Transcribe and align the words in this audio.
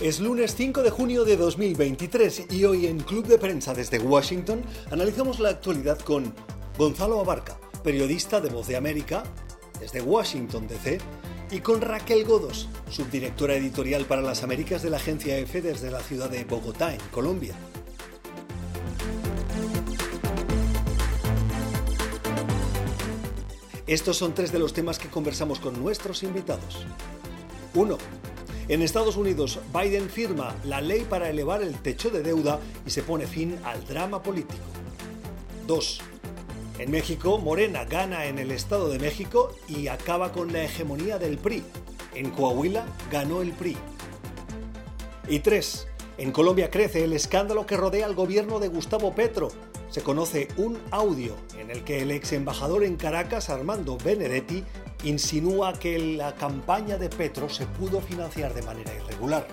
Es 0.00 0.18
lunes 0.18 0.54
5 0.56 0.82
de 0.82 0.88
junio 0.88 1.26
de 1.26 1.36
2023 1.36 2.46
y 2.48 2.64
hoy 2.64 2.86
en 2.86 3.00
Club 3.00 3.26
de 3.26 3.36
Prensa 3.36 3.74
desde 3.74 3.98
Washington 3.98 4.62
analizamos 4.90 5.40
la 5.40 5.50
actualidad 5.50 5.98
con 5.98 6.34
Gonzalo 6.78 7.20
Abarca, 7.20 7.60
periodista 7.84 8.40
de 8.40 8.48
Voz 8.48 8.66
de 8.66 8.76
América, 8.76 9.24
desde 9.78 10.00
Washington 10.00 10.66
DC, 10.68 11.00
y 11.50 11.60
con 11.60 11.82
Raquel 11.82 12.24
Godos, 12.24 12.70
subdirectora 12.88 13.56
editorial 13.56 14.06
para 14.06 14.22
las 14.22 14.42
Américas 14.42 14.82
de 14.82 14.88
la 14.88 14.96
agencia 14.96 15.36
EFE 15.36 15.60
desde 15.60 15.90
la 15.90 16.00
ciudad 16.00 16.30
de 16.30 16.44
Bogotá, 16.44 16.94
en 16.94 17.00
Colombia. 17.10 17.54
Estos 23.86 24.16
son 24.16 24.32
tres 24.34 24.50
de 24.50 24.60
los 24.60 24.72
temas 24.72 24.98
que 24.98 25.10
conversamos 25.10 25.60
con 25.60 25.78
nuestros 25.78 26.22
invitados. 26.22 26.86
1. 27.74 27.98
En 28.70 28.82
Estados 28.82 29.16
Unidos, 29.16 29.58
Biden 29.74 30.08
firma 30.08 30.54
la 30.62 30.80
ley 30.80 31.00
para 31.00 31.28
elevar 31.28 31.60
el 31.60 31.74
techo 31.82 32.08
de 32.08 32.22
deuda 32.22 32.60
y 32.86 32.90
se 32.90 33.02
pone 33.02 33.26
fin 33.26 33.58
al 33.64 33.84
drama 33.84 34.22
político. 34.22 34.62
2. 35.66 36.00
En 36.78 36.92
México, 36.92 37.38
Morena 37.38 37.84
gana 37.84 38.26
en 38.26 38.38
el 38.38 38.52
Estado 38.52 38.88
de 38.88 39.00
México 39.00 39.52
y 39.66 39.88
acaba 39.88 40.30
con 40.30 40.52
la 40.52 40.62
hegemonía 40.62 41.18
del 41.18 41.36
PRI. 41.36 41.64
En 42.14 42.30
Coahuila 42.30 42.86
ganó 43.10 43.42
el 43.42 43.50
PRI. 43.50 43.76
Y 45.26 45.40
3. 45.40 45.88
En 46.18 46.30
Colombia 46.30 46.70
crece 46.70 47.02
el 47.02 47.12
escándalo 47.12 47.66
que 47.66 47.76
rodea 47.76 48.06
al 48.06 48.14
gobierno 48.14 48.60
de 48.60 48.68
Gustavo 48.68 49.12
Petro. 49.16 49.48
Se 49.88 50.02
conoce 50.02 50.46
un 50.58 50.78
audio 50.92 51.34
en 51.58 51.72
el 51.72 51.82
que 51.82 52.02
el 52.02 52.12
ex 52.12 52.34
embajador 52.34 52.84
en 52.84 52.94
Caracas, 52.94 53.50
Armando 53.50 53.98
Benedetti, 53.98 54.62
insinúa 55.04 55.72
que 55.72 55.98
la 55.98 56.34
campaña 56.34 56.98
de 56.98 57.08
Petro 57.08 57.48
se 57.48 57.66
pudo 57.66 58.00
financiar 58.00 58.54
de 58.54 58.62
manera 58.62 58.92
irregular. 58.94 59.46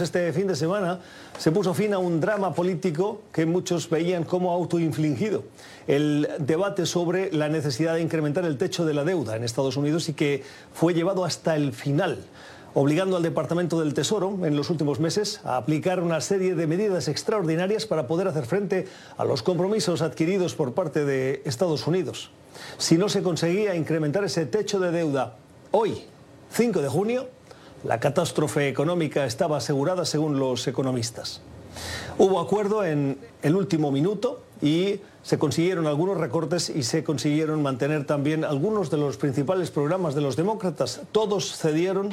Este 0.00 0.32
fin 0.32 0.48
de 0.48 0.56
semana 0.56 0.98
se 1.38 1.52
puso 1.52 1.74
fin 1.74 1.94
a 1.94 1.98
un 1.98 2.20
drama 2.20 2.52
político 2.54 3.22
que 3.32 3.46
muchos 3.46 3.88
veían 3.88 4.24
como 4.24 4.50
autoinfligido. 4.50 5.44
El 5.86 6.28
debate 6.38 6.86
sobre 6.86 7.32
la 7.32 7.48
necesidad 7.48 7.94
de 7.94 8.00
incrementar 8.00 8.44
el 8.44 8.58
techo 8.58 8.84
de 8.84 8.94
la 8.94 9.04
deuda 9.04 9.36
en 9.36 9.44
Estados 9.44 9.76
Unidos 9.76 10.08
y 10.08 10.14
que 10.14 10.42
fue 10.74 10.92
llevado 10.92 11.24
hasta 11.24 11.54
el 11.54 11.72
final 11.72 12.18
obligando 12.74 13.16
al 13.16 13.22
Departamento 13.22 13.80
del 13.80 13.94
Tesoro 13.94 14.38
en 14.44 14.56
los 14.56 14.70
últimos 14.70 15.00
meses 15.00 15.40
a 15.44 15.56
aplicar 15.56 16.00
una 16.00 16.20
serie 16.20 16.54
de 16.54 16.66
medidas 16.66 17.08
extraordinarias 17.08 17.86
para 17.86 18.06
poder 18.06 18.28
hacer 18.28 18.46
frente 18.46 18.88
a 19.16 19.24
los 19.24 19.42
compromisos 19.42 20.02
adquiridos 20.02 20.54
por 20.54 20.72
parte 20.72 21.04
de 21.04 21.42
Estados 21.44 21.86
Unidos. 21.86 22.30
Si 22.78 22.96
no 22.98 23.08
se 23.08 23.22
conseguía 23.22 23.74
incrementar 23.74 24.24
ese 24.24 24.46
techo 24.46 24.80
de 24.80 24.90
deuda 24.90 25.36
hoy, 25.70 26.04
5 26.50 26.80
de 26.82 26.88
junio, 26.88 27.28
la 27.84 28.00
catástrofe 28.00 28.68
económica 28.68 29.26
estaba 29.26 29.56
asegurada 29.56 30.04
según 30.04 30.38
los 30.38 30.66
economistas. 30.66 31.40
Hubo 32.18 32.40
acuerdo 32.40 32.84
en 32.84 33.18
el 33.42 33.56
último 33.56 33.90
minuto 33.90 34.42
y 34.60 35.00
se 35.22 35.38
consiguieron 35.38 35.86
algunos 35.86 36.18
recortes 36.18 36.70
y 36.70 36.82
se 36.82 37.02
consiguieron 37.02 37.62
mantener 37.62 38.06
también 38.06 38.44
algunos 38.44 38.90
de 38.90 38.98
los 38.98 39.16
principales 39.16 39.70
programas 39.70 40.14
de 40.14 40.20
los 40.20 40.36
demócratas. 40.36 41.00
Todos 41.10 41.56
cedieron 41.56 42.10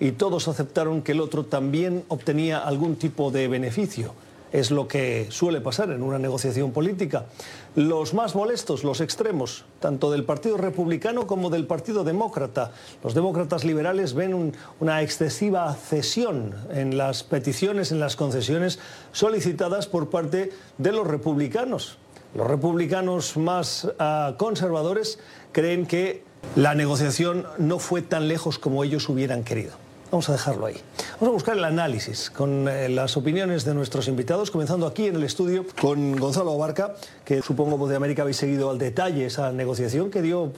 y 0.00 0.12
todos 0.12 0.48
aceptaron 0.48 1.02
que 1.02 1.12
el 1.12 1.20
otro 1.20 1.44
también 1.44 2.04
obtenía 2.08 2.58
algún 2.58 2.96
tipo 2.96 3.30
de 3.30 3.48
beneficio. 3.48 4.12
Es 4.52 4.70
lo 4.70 4.86
que 4.86 5.26
suele 5.30 5.60
pasar 5.60 5.90
en 5.90 6.02
una 6.02 6.18
negociación 6.18 6.70
política. 6.70 7.26
Los 7.74 8.14
más 8.14 8.34
molestos, 8.34 8.84
los 8.84 9.00
extremos, 9.00 9.64
tanto 9.80 10.10
del 10.10 10.24
Partido 10.24 10.56
Republicano 10.56 11.26
como 11.26 11.50
del 11.50 11.66
Partido 11.66 12.04
Demócrata. 12.04 12.70
Los 13.02 13.14
demócratas 13.14 13.64
liberales 13.64 14.14
ven 14.14 14.52
una 14.80 15.02
excesiva 15.02 15.74
cesión 15.74 16.54
en 16.70 16.96
las 16.96 17.22
peticiones, 17.22 17.90
en 17.90 17.98
las 17.98 18.16
concesiones 18.16 18.78
solicitadas 19.12 19.88
por 19.88 20.10
parte 20.10 20.52
de 20.78 20.92
los 20.92 21.06
republicanos. 21.06 21.98
Los 22.34 22.46
republicanos 22.46 23.36
más 23.36 23.88
ah, 23.98 24.34
conservadores 24.38 25.18
creen 25.52 25.86
que 25.86 26.22
la 26.54 26.74
negociación 26.74 27.46
no 27.58 27.78
fue 27.78 28.00
tan 28.00 28.28
lejos 28.28 28.58
como 28.58 28.84
ellos 28.84 29.08
hubieran 29.08 29.42
querido. 29.42 29.85
Vamos 30.10 30.28
a 30.28 30.32
dejarlo 30.32 30.66
ahí. 30.66 30.76
Vamos 31.14 31.28
a 31.28 31.32
buscar 31.32 31.56
el 31.56 31.64
análisis 31.64 32.30
con 32.30 32.68
eh, 32.68 32.88
las 32.88 33.16
opiniones 33.16 33.64
de 33.64 33.74
nuestros 33.74 34.06
invitados, 34.06 34.50
comenzando 34.50 34.86
aquí 34.86 35.06
en 35.06 35.16
el 35.16 35.24
estudio 35.24 35.64
con 35.80 36.16
Gonzalo 36.16 36.52
Abarca, 36.52 36.94
que 37.24 37.42
supongo 37.42 37.76
vos 37.76 37.90
de 37.90 37.96
América 37.96 38.22
habéis 38.22 38.36
seguido 38.36 38.70
al 38.70 38.78
detalle 38.78 39.26
esa 39.26 39.50
negociación 39.52 40.10
que 40.10 40.22
dio 40.22 40.52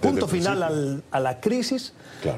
punto 0.00 0.28
final 0.28 1.02
a 1.10 1.20
la 1.20 1.40
crisis, 1.40 1.92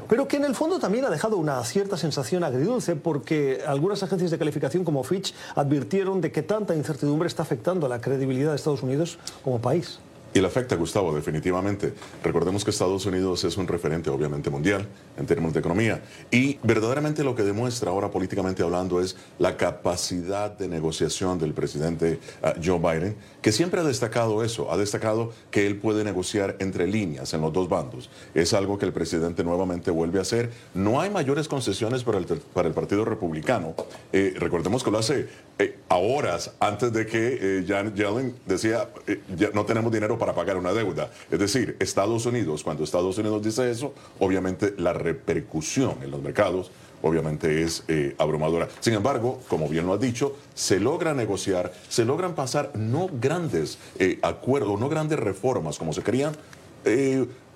pero 0.07 0.27
que 0.27 0.37
en 0.37 0.45
el 0.45 0.55
fondo 0.55 0.79
también 0.79 1.05
ha 1.05 1.09
dejado 1.09 1.37
una 1.37 1.63
cierta 1.63 1.97
sensación 1.97 2.43
agridulce 2.43 2.95
porque 2.95 3.61
algunas 3.67 4.01
agencias 4.01 4.31
de 4.31 4.37
calificación 4.37 4.83
como 4.83 5.03
Fitch 5.03 5.33
advirtieron 5.55 6.21
de 6.21 6.31
que 6.31 6.41
tanta 6.41 6.75
incertidumbre 6.75 7.27
está 7.27 7.43
afectando 7.43 7.85
a 7.85 7.89
la 7.89 8.01
credibilidad 8.01 8.51
de 8.51 8.55
Estados 8.55 8.81
Unidos 8.81 9.19
como 9.43 9.59
país. 9.59 9.99
Y 10.33 10.41
le 10.41 10.47
afecta, 10.47 10.75
Gustavo, 10.75 11.13
definitivamente. 11.15 11.93
Recordemos 12.23 12.63
que 12.63 12.69
Estados 12.69 13.05
Unidos 13.05 13.43
es 13.43 13.57
un 13.57 13.67
referente, 13.67 14.11
obviamente, 14.11 14.49
mundial 14.49 14.87
en 15.17 15.25
términos 15.25 15.53
de 15.53 15.59
economía. 15.59 16.03
Y 16.29 16.59
verdaderamente 16.61 17.23
lo 17.23 17.35
que 17.35 17.43
demuestra 17.43 17.89
ahora 17.89 18.11
políticamente 18.11 18.61
hablando 18.61 19.01
es 19.01 19.17
la 19.39 19.57
capacidad 19.57 20.51
de 20.51 20.67
negociación 20.67 21.39
del 21.39 21.53
presidente 21.53 22.19
ah, 22.43 22.53
Joe 22.63 22.77
Biden, 22.77 23.15
que 23.41 23.51
siempre 23.51 23.79
ha 23.79 23.83
destacado 23.83 24.43
eso, 24.43 24.71
ha 24.71 24.77
destacado 24.77 25.31
que 25.49 25.65
él 25.65 25.77
puede 25.77 26.03
negociar 26.03 26.57
entre 26.59 26.85
líneas 26.85 27.33
en 27.33 27.41
los 27.41 27.51
dos 27.51 27.67
bandos. 27.67 28.09
Es 28.35 28.53
algo 28.53 28.77
que 28.77 28.85
el 28.85 28.93
presidente 28.93 29.43
nuevamente 29.43 29.89
vuelve 29.89 30.19
a 30.19 30.21
hacer. 30.21 30.51
No 30.75 31.01
hay 31.01 31.09
mayores 31.09 31.47
concesiones 31.47 32.03
para 32.03 32.19
el, 32.19 32.25
para 32.25 32.67
el 32.67 32.73
Partido 32.73 33.03
Republicano. 33.03 33.73
Eh, 34.13 34.35
recordemos 34.37 34.83
que 34.83 34.91
lo 34.91 34.99
hace 34.99 35.27
eh, 35.59 35.77
antes 36.59 36.93
de 36.93 37.05
que 37.05 37.37
eh, 37.41 37.65
Janet 37.67 37.93
Yellen 37.93 38.35
decía, 38.45 38.89
ya 39.35 39.49
no 39.53 39.65
tenemos 39.65 39.91
dinero 39.91 40.17
para 40.17 40.33
pagar 40.33 40.57
una 40.57 40.73
deuda. 40.73 41.11
Es 41.29 41.39
decir, 41.39 41.75
Estados 41.79 42.25
Unidos, 42.25 42.63
cuando 42.63 42.83
Estados 42.83 43.17
Unidos 43.17 43.43
dice 43.43 43.69
eso, 43.69 43.93
obviamente 44.19 44.73
la 44.77 44.93
repercusión 44.93 45.97
en 46.01 46.11
los 46.11 46.21
mercados 46.21 46.71
obviamente 47.01 47.63
es 47.63 47.83
eh, 47.87 48.15
abrumadora. 48.17 48.67
Sin 48.79 48.93
embargo, 48.93 49.41
como 49.47 49.67
bien 49.67 49.85
lo 49.85 49.93
ha 49.93 49.97
dicho, 49.97 50.35
se 50.53 50.79
logra 50.79 51.13
negociar, 51.13 51.73
se 51.87 52.05
logran 52.05 52.35
pasar 52.35 52.71
no 52.75 53.09
grandes 53.11 53.77
eh, 53.97 54.19
acuerdos, 54.21 54.79
no 54.79 54.89
grandes 54.89 55.19
reformas 55.19 55.77
como 55.77 55.93
se 55.93 56.01
querían. 56.01 56.35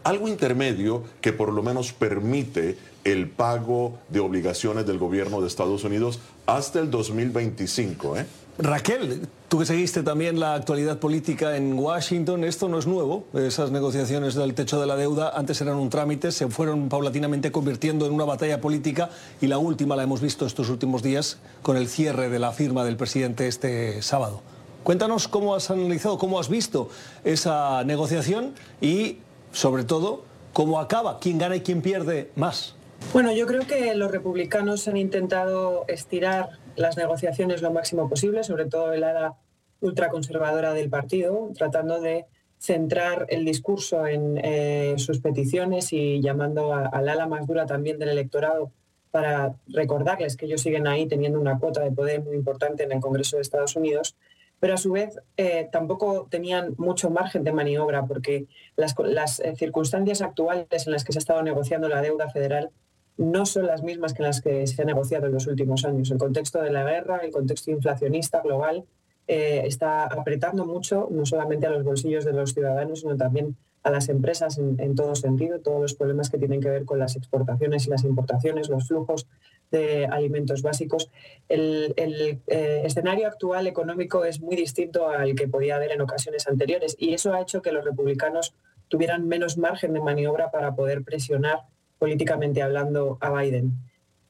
Algo 0.03 0.27
intermedio 0.27 1.03
que 1.21 1.31
por 1.31 1.53
lo 1.53 1.63
menos 1.63 1.93
permite 1.93 2.77
el 3.03 3.29
pago 3.29 3.99
de 4.09 4.19
obligaciones 4.19 4.85
del 4.85 4.97
gobierno 4.97 5.41
de 5.41 5.47
Estados 5.47 5.83
Unidos 5.83 6.19
hasta 6.45 6.79
el 6.79 6.91
2025. 6.91 8.17
¿eh? 8.17 8.25
Raquel, 8.57 9.27
tú 9.47 9.59
que 9.59 9.65
seguiste 9.65 10.03
también 10.03 10.39
la 10.39 10.53
actualidad 10.53 10.99
política 10.99 11.57
en 11.57 11.73
Washington, 11.73 12.43
esto 12.43 12.69
no 12.69 12.77
es 12.77 12.85
nuevo. 12.85 13.25
Esas 13.33 13.71
negociaciones 13.71 14.35
del 14.35 14.53
techo 14.53 14.79
de 14.79 14.85
la 14.85 14.95
deuda 14.95 15.31
antes 15.35 15.59
eran 15.61 15.77
un 15.77 15.89
trámite, 15.89 16.31
se 16.31 16.47
fueron 16.49 16.87
paulatinamente 16.89 17.51
convirtiendo 17.51 18.05
en 18.05 18.13
una 18.13 18.25
batalla 18.25 18.61
política 18.61 19.09
y 19.41 19.47
la 19.47 19.57
última 19.57 19.95
la 19.95 20.03
hemos 20.03 20.21
visto 20.21 20.45
estos 20.45 20.69
últimos 20.69 21.01
días 21.01 21.39
con 21.61 21.77
el 21.77 21.87
cierre 21.87 22.29
de 22.29 22.39
la 22.39 22.51
firma 22.51 22.83
del 22.83 22.95
presidente 22.95 23.47
este 23.47 24.01
sábado. 24.01 24.41
Cuéntanos 24.83 25.29
cómo 25.29 25.55
has 25.55 25.71
analizado, 25.71 26.17
cómo 26.17 26.39
has 26.39 26.49
visto 26.49 26.89
esa 27.23 27.83
negociación 27.85 28.53
y, 28.81 29.17
sobre 29.53 29.85
todo, 29.85 30.25
cómo 30.51 30.79
acaba, 30.79 31.19
quién 31.19 31.37
gana 31.37 31.55
y 31.55 31.61
quién 31.61 31.81
pierde 31.81 32.31
más. 32.35 32.75
Bueno, 33.13 33.31
yo 33.31 33.47
creo 33.47 33.65
que 33.65 33.95
los 33.95 34.11
republicanos 34.11 34.87
han 34.87 34.97
intentado 34.97 35.85
estirar 35.87 36.49
las 36.75 36.97
negociaciones 36.97 37.61
lo 37.61 37.71
máximo 37.71 38.09
posible, 38.09 38.43
sobre 38.43 38.65
todo 38.65 38.91
el 38.93 39.03
ala 39.03 39.35
ultraconservadora 39.79 40.73
del 40.73 40.89
partido, 40.89 41.51
tratando 41.55 42.01
de 42.01 42.25
centrar 42.57 43.27
el 43.29 43.45
discurso 43.45 44.07
en 44.07 44.39
eh, 44.41 44.95
sus 44.97 45.19
peticiones 45.19 45.91
y 45.91 46.21
llamando 46.21 46.73
al 46.73 47.09
ala 47.09 47.27
más 47.27 47.45
dura 47.45 47.65
también 47.65 47.99
del 47.99 48.09
electorado 48.09 48.71
para 49.11 49.53
recordarles 49.67 50.37
que 50.37 50.45
ellos 50.45 50.61
siguen 50.61 50.87
ahí 50.87 51.05
teniendo 51.05 51.39
una 51.39 51.59
cuota 51.59 51.81
de 51.81 51.91
poder 51.91 52.23
muy 52.23 52.35
importante 52.35 52.83
en 52.83 52.93
el 52.93 52.99
Congreso 52.99 53.35
de 53.35 53.43
Estados 53.43 53.75
Unidos, 53.75 54.15
pero 54.63 54.75
a 54.75 54.77
su 54.77 54.93
vez 54.93 55.19
eh, 55.35 55.67
tampoco 55.73 56.25
tenían 56.31 56.73
mucho 56.77 57.09
margen 57.09 57.43
de 57.43 57.51
maniobra 57.51 58.05
porque 58.05 58.47
las, 58.77 58.95
las 58.97 59.41
eh, 59.41 59.57
circunstancias 59.57 60.21
actuales 60.21 60.87
en 60.87 60.93
las 60.93 61.03
que 61.03 61.11
se 61.11 61.17
ha 61.17 61.19
estado 61.19 61.43
negociando 61.43 61.89
la 61.89 62.01
deuda 62.01 62.29
federal 62.29 62.69
no 63.17 63.45
son 63.45 63.67
las 63.67 63.83
mismas 63.83 64.13
que 64.13 64.23
las 64.23 64.39
que 64.39 64.65
se 64.65 64.81
han 64.81 64.87
negociado 64.87 65.25
en 65.25 65.33
los 65.33 65.47
últimos 65.47 65.83
años. 65.83 66.11
El 66.11 66.17
contexto 66.17 66.61
de 66.61 66.71
la 66.71 66.85
guerra, 66.85 67.17
el 67.17 67.31
contexto 67.33 67.71
inflacionista 67.71 68.39
global, 68.39 68.85
eh, 69.27 69.63
está 69.65 70.05
apretando 70.05 70.65
mucho, 70.65 71.09
no 71.11 71.25
solamente 71.25 71.67
a 71.67 71.69
los 71.69 71.83
bolsillos 71.83 72.23
de 72.23 72.31
los 72.31 72.53
ciudadanos, 72.53 73.01
sino 73.01 73.17
también 73.17 73.57
a 73.83 73.91
las 73.91 74.07
empresas 74.07 74.57
en, 74.59 74.95
todo 74.95 75.13
sentido, 75.15 75.59
todos 75.59 75.81
los 75.81 75.93
problemas 75.93 76.29
que 76.29 76.37
tienen 76.37 76.61
que 76.61 76.69
ver 76.69 76.85
con 76.85 76.99
las 76.99 77.17
exportaciones 77.17 77.85
y 77.85 77.89
las 77.89 78.05
importaciones, 78.05 78.69
los 78.69 78.87
flujos 78.87 79.27
de 79.73 80.05
alimentos 80.05 80.61
básicos. 80.61 81.09
El, 81.49 81.93
eh, 81.97 82.81
escenario 82.85 83.27
actual 83.27 83.67
económico 83.67 84.23
es 84.23 84.39
muy 84.39 84.55
distinto 84.55 85.09
al 85.09 85.35
que 85.35 85.47
podía 85.47 85.75
haber 85.75 85.91
en 85.91 86.01
ocasiones 86.01 86.47
anteriores 86.47 86.95
y 86.99 87.13
eso 87.13 87.33
ha 87.33 87.41
hecho 87.41 87.61
que 87.61 87.71
los 87.71 87.83
republicanos 87.83 88.53
tuvieran 88.87 89.27
menos 89.27 89.57
margen 89.57 89.93
de 89.93 89.99
maniobra 89.99 90.51
para 90.51 90.75
poder 90.75 91.03
presionar 91.03 91.61
políticamente 91.97 92.61
hablando 92.61 93.17
a 93.19 93.31
Biden. 93.31 93.73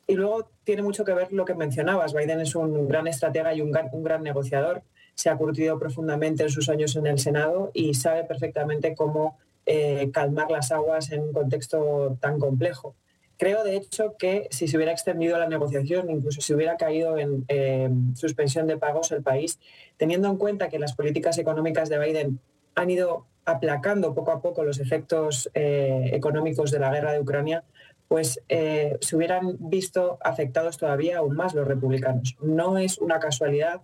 Y 0.08 0.16
luego 0.16 0.50
tiene 0.64 0.82
mucho 0.82 1.04
que 1.04 1.14
ver 1.14 1.34
lo 1.34 1.44
que 1.44 1.56
mencionabas. 1.56 2.14
Biden 2.14 2.40
es 2.40 2.56
un 2.56 2.88
gran 2.88 3.08
estratega 3.08 3.54
y 3.54 3.62
un 3.62 3.72
gran, 3.72 4.24
negociador. 4.24 4.84
Se 5.16 5.30
ha 5.30 5.36
curtido 5.36 5.78
profundamente 5.78 6.44
en 6.44 6.50
sus 6.50 6.70
años 6.70 6.96
en 6.96 7.08
el 7.08 7.20
Senado 7.20 7.72
y 7.74 7.94
sabe 7.94 8.24
perfectamente 8.24 8.96
cómo 8.96 9.38
eh, 9.66 10.10
calmar 10.14 10.50
las 10.52 10.72
aguas 10.72 11.12
en 11.12 11.22
un 11.22 11.34
contexto 11.34 12.18
tan 12.22 12.40
complejo. 12.40 12.96
Creo, 13.44 13.66
de 13.66 13.76
hecho, 13.76 14.16
que 14.18 14.48
si 14.52 14.70
se 14.70 14.78
hubiera 14.78 14.94
extendido 14.94 15.38
la 15.38 15.50
negociación, 15.50 16.10
incluso 16.10 16.40
si 16.40 16.54
hubiera 16.54 16.78
caído 16.78 17.18
en 17.18 18.16
suspensión 18.16 18.68
de 18.68 18.78
pagos 18.78 19.12
el 19.12 19.22
país, 19.22 19.60
teniendo 19.98 20.30
en 20.30 20.38
cuenta 20.38 20.70
que 20.70 20.80
las 20.80 20.96
políticas 20.96 21.38
económicas 21.38 21.90
de 21.90 22.00
Biden 22.00 22.40
han 22.74 22.90
ido 22.90 23.26
aplacando 23.44 24.16
poco 24.16 24.32
a 24.32 24.42
poco 24.42 24.64
los 24.64 24.80
efectos 24.80 25.50
eh, 25.56 26.12
económicos 26.14 26.72
de 26.72 26.80
la 26.80 26.90
guerra 26.90 27.12
de 27.12 27.20
Ucrania, 27.20 27.66
pues 28.08 28.40
eh, 28.48 28.98
se 29.02 29.18
hubieran 29.18 29.58
visto 29.60 30.20
afectados 30.22 30.78
todavía 30.78 31.18
aún 31.18 31.36
más 31.36 31.54
los 31.54 31.68
republicanos. 31.68 32.38
No 32.42 32.78
es 32.78 32.98
una 32.98 33.20
casualidad 33.20 33.82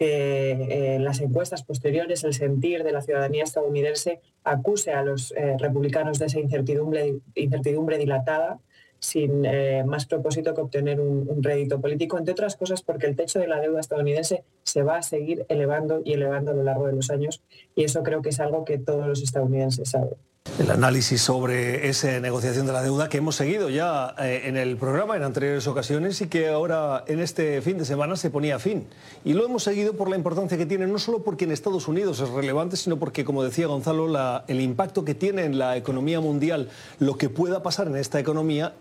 que 0.00 0.96
eh, 0.96 0.98
las 0.98 1.20
encuestas 1.20 1.62
posteriores, 1.62 2.24
el 2.24 2.34
sentir 2.34 2.82
de 2.82 2.90
la 2.90 3.02
ciudadanía 3.02 3.44
estadounidense 3.44 4.20
acuse 4.42 4.90
a 4.90 5.04
los 5.04 5.32
republicanos 5.60 6.18
de 6.18 6.26
esa 6.26 6.40
incertidumbre 6.40 7.98
dilatada 7.98 8.58
sin 8.98 9.44
eh, 9.44 9.84
más 9.84 10.06
propósito 10.06 10.54
que 10.54 10.60
obtener 10.60 11.00
un, 11.00 11.42
rédito 11.42 11.80
político, 11.80 12.18
entre 12.18 12.32
otras 12.32 12.56
cosas 12.56 12.82
porque 12.82 13.06
el 13.06 13.16
techo 13.16 13.38
de 13.38 13.46
la 13.46 13.60
deuda 13.60 13.80
estadounidense 13.80 14.44
se 14.62 14.82
va 14.82 14.98
a 14.98 15.02
seguir 15.02 15.44
elevando 15.48 16.00
y 16.04 16.14
elevando 16.14 16.52
a 16.52 16.54
lo 16.54 16.62
largo 16.62 16.86
de 16.86 16.94
los 16.94 17.10
años 17.10 17.42
y 17.74 17.84
eso 17.84 18.02
creo 18.02 18.22
que 18.22 18.30
es 18.30 18.40
algo 18.40 18.64
que 18.64 18.78
todos 18.78 19.06
los 19.06 19.22
estadounidenses 19.22 19.90
saben. 19.90 20.16
El 20.58 20.70
análisis 20.70 21.20
sobre 21.20 21.88
esa 21.88 22.18
negociación 22.18 22.66
de 22.66 22.72
la 22.72 22.82
deuda 22.82 23.10
que 23.10 23.18
hemos 23.18 23.36
seguido 23.36 23.68
ya 23.68 24.14
eh, 24.18 24.42
en 24.44 24.56
el 24.56 24.78
programa 24.78 25.14
en 25.14 25.22
anteriores 25.22 25.66
ocasiones 25.66 26.18
y 26.22 26.28
que 26.28 26.48
ahora 26.48 27.04
en 27.08 27.20
este 27.20 27.60
fin 27.60 27.76
de 27.76 27.84
semana 27.84 28.16
se 28.16 28.30
ponía 28.30 28.58
fin. 28.58 28.86
Y 29.22 29.34
lo 29.34 29.44
hemos 29.44 29.64
seguido 29.64 29.92
por 29.92 30.08
la 30.08 30.16
importancia 30.16 30.56
que 30.56 30.64
tiene, 30.64 30.86
no 30.86 30.98
solo 30.98 31.22
porque 31.22 31.44
en 31.44 31.52
Estados 31.52 31.88
Unidos 31.88 32.20
es 32.20 32.30
relevante, 32.30 32.78
sino 32.78 32.96
porque, 32.96 33.22
como 33.22 33.42
decía 33.42 33.66
Gonzalo, 33.66 34.08
el 34.48 34.60
impacto 34.62 35.04
que 35.04 35.14
tiene 35.14 35.44
en 35.44 35.58
la 35.58 35.76
economía 35.76 36.20
mundial, 36.20 36.70
lo 37.00 37.18
que 37.18 37.28
pueda 37.28 37.62
pasar 37.62 37.88
en 37.88 37.96
esta 37.96 38.18
economía 38.18 38.72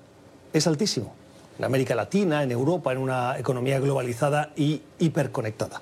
es 0.54 0.68
altísimo. 0.68 1.14
En 1.60 1.66
América 1.66 1.94
Latina, 1.94 2.44
en 2.44 2.52
Europa, 2.52 2.94
en 2.94 3.00
una 3.00 3.38
economía 3.38 3.82
globalizada 3.82 4.52
y 4.56 4.82
hiperconectada. 5.00 5.82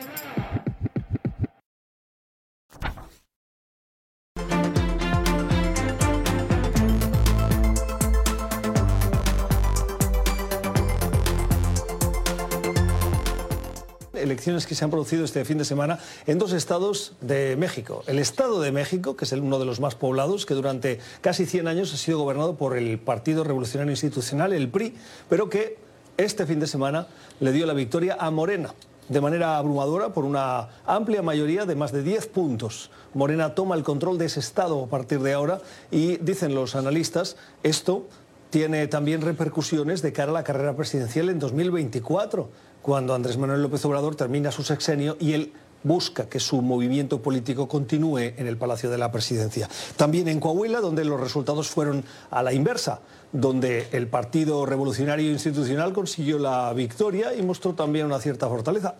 Elecciones 14.31 14.65
que 14.65 14.75
se 14.75 14.85
han 14.85 14.91
producido 14.91 15.25
este 15.25 15.43
fin 15.43 15.57
de 15.57 15.65
semana 15.65 15.99
en 16.25 16.39
dos 16.39 16.53
estados 16.53 17.13
de 17.19 17.57
México. 17.57 18.03
El 18.07 18.17
Estado 18.17 18.61
de 18.61 18.71
México, 18.71 19.17
que 19.17 19.25
es 19.25 19.31
uno 19.33 19.59
de 19.59 19.65
los 19.65 19.81
más 19.81 19.95
poblados, 19.95 20.45
que 20.45 20.53
durante 20.53 20.99
casi 21.19 21.45
100 21.45 21.67
años 21.67 21.93
ha 21.93 21.97
sido 21.97 22.19
gobernado 22.19 22.55
por 22.55 22.77
el 22.77 22.97
Partido 22.97 23.43
Revolucionario 23.43 23.91
Institucional, 23.91 24.53
el 24.53 24.69
PRI, 24.69 24.95
pero 25.29 25.49
que 25.49 25.77
este 26.15 26.45
fin 26.45 26.61
de 26.61 26.67
semana 26.67 27.07
le 27.41 27.51
dio 27.51 27.65
la 27.65 27.73
victoria 27.73 28.15
a 28.19 28.31
Morena 28.31 28.73
de 29.09 29.19
manera 29.19 29.57
abrumadora 29.57 30.13
por 30.13 30.23
una 30.23 30.69
amplia 30.85 31.21
mayoría 31.21 31.65
de 31.65 31.75
más 31.75 31.91
de 31.91 32.01
10 32.01 32.27
puntos. 32.27 32.91
Morena 33.13 33.53
toma 33.53 33.75
el 33.75 33.83
control 33.83 34.17
de 34.17 34.27
ese 34.27 34.39
Estado 34.39 34.81
a 34.81 34.87
partir 34.87 35.19
de 35.19 35.33
ahora 35.33 35.59
y, 35.91 36.15
dicen 36.17 36.55
los 36.55 36.75
analistas, 36.77 37.35
esto 37.63 38.07
tiene 38.49 38.87
también 38.87 39.21
repercusiones 39.21 40.01
de 40.01 40.13
cara 40.13 40.31
a 40.31 40.33
la 40.33 40.43
carrera 40.45 40.77
presidencial 40.77 41.27
en 41.27 41.39
2024 41.39 42.49
cuando 42.81 43.13
Andrés 43.13 43.37
Manuel 43.37 43.61
López 43.61 43.83
Obrador 43.85 44.15
termina 44.15 44.51
su 44.51 44.63
sexenio 44.63 45.17
y 45.19 45.33
él 45.33 45.53
busca 45.83 46.29
que 46.29 46.39
su 46.39 46.61
movimiento 46.61 47.21
político 47.21 47.67
continúe 47.67 48.33
en 48.37 48.47
el 48.47 48.57
Palacio 48.57 48.89
de 48.89 48.97
la 48.97 49.11
Presidencia. 49.11 49.69
También 49.97 50.27
en 50.27 50.39
Coahuila, 50.39 50.79
donde 50.79 51.05
los 51.05 51.19
resultados 51.19 51.69
fueron 51.69 52.03
a 52.29 52.43
la 52.43 52.53
inversa, 52.53 53.01
donde 53.31 53.87
el 53.91 54.07
Partido 54.07 54.65
Revolucionario 54.65 55.31
Institucional 55.31 55.93
consiguió 55.93 56.37
la 56.37 56.71
victoria 56.73 57.33
y 57.33 57.41
mostró 57.41 57.73
también 57.73 58.05
una 58.05 58.19
cierta 58.19 58.47
fortaleza. 58.47 58.95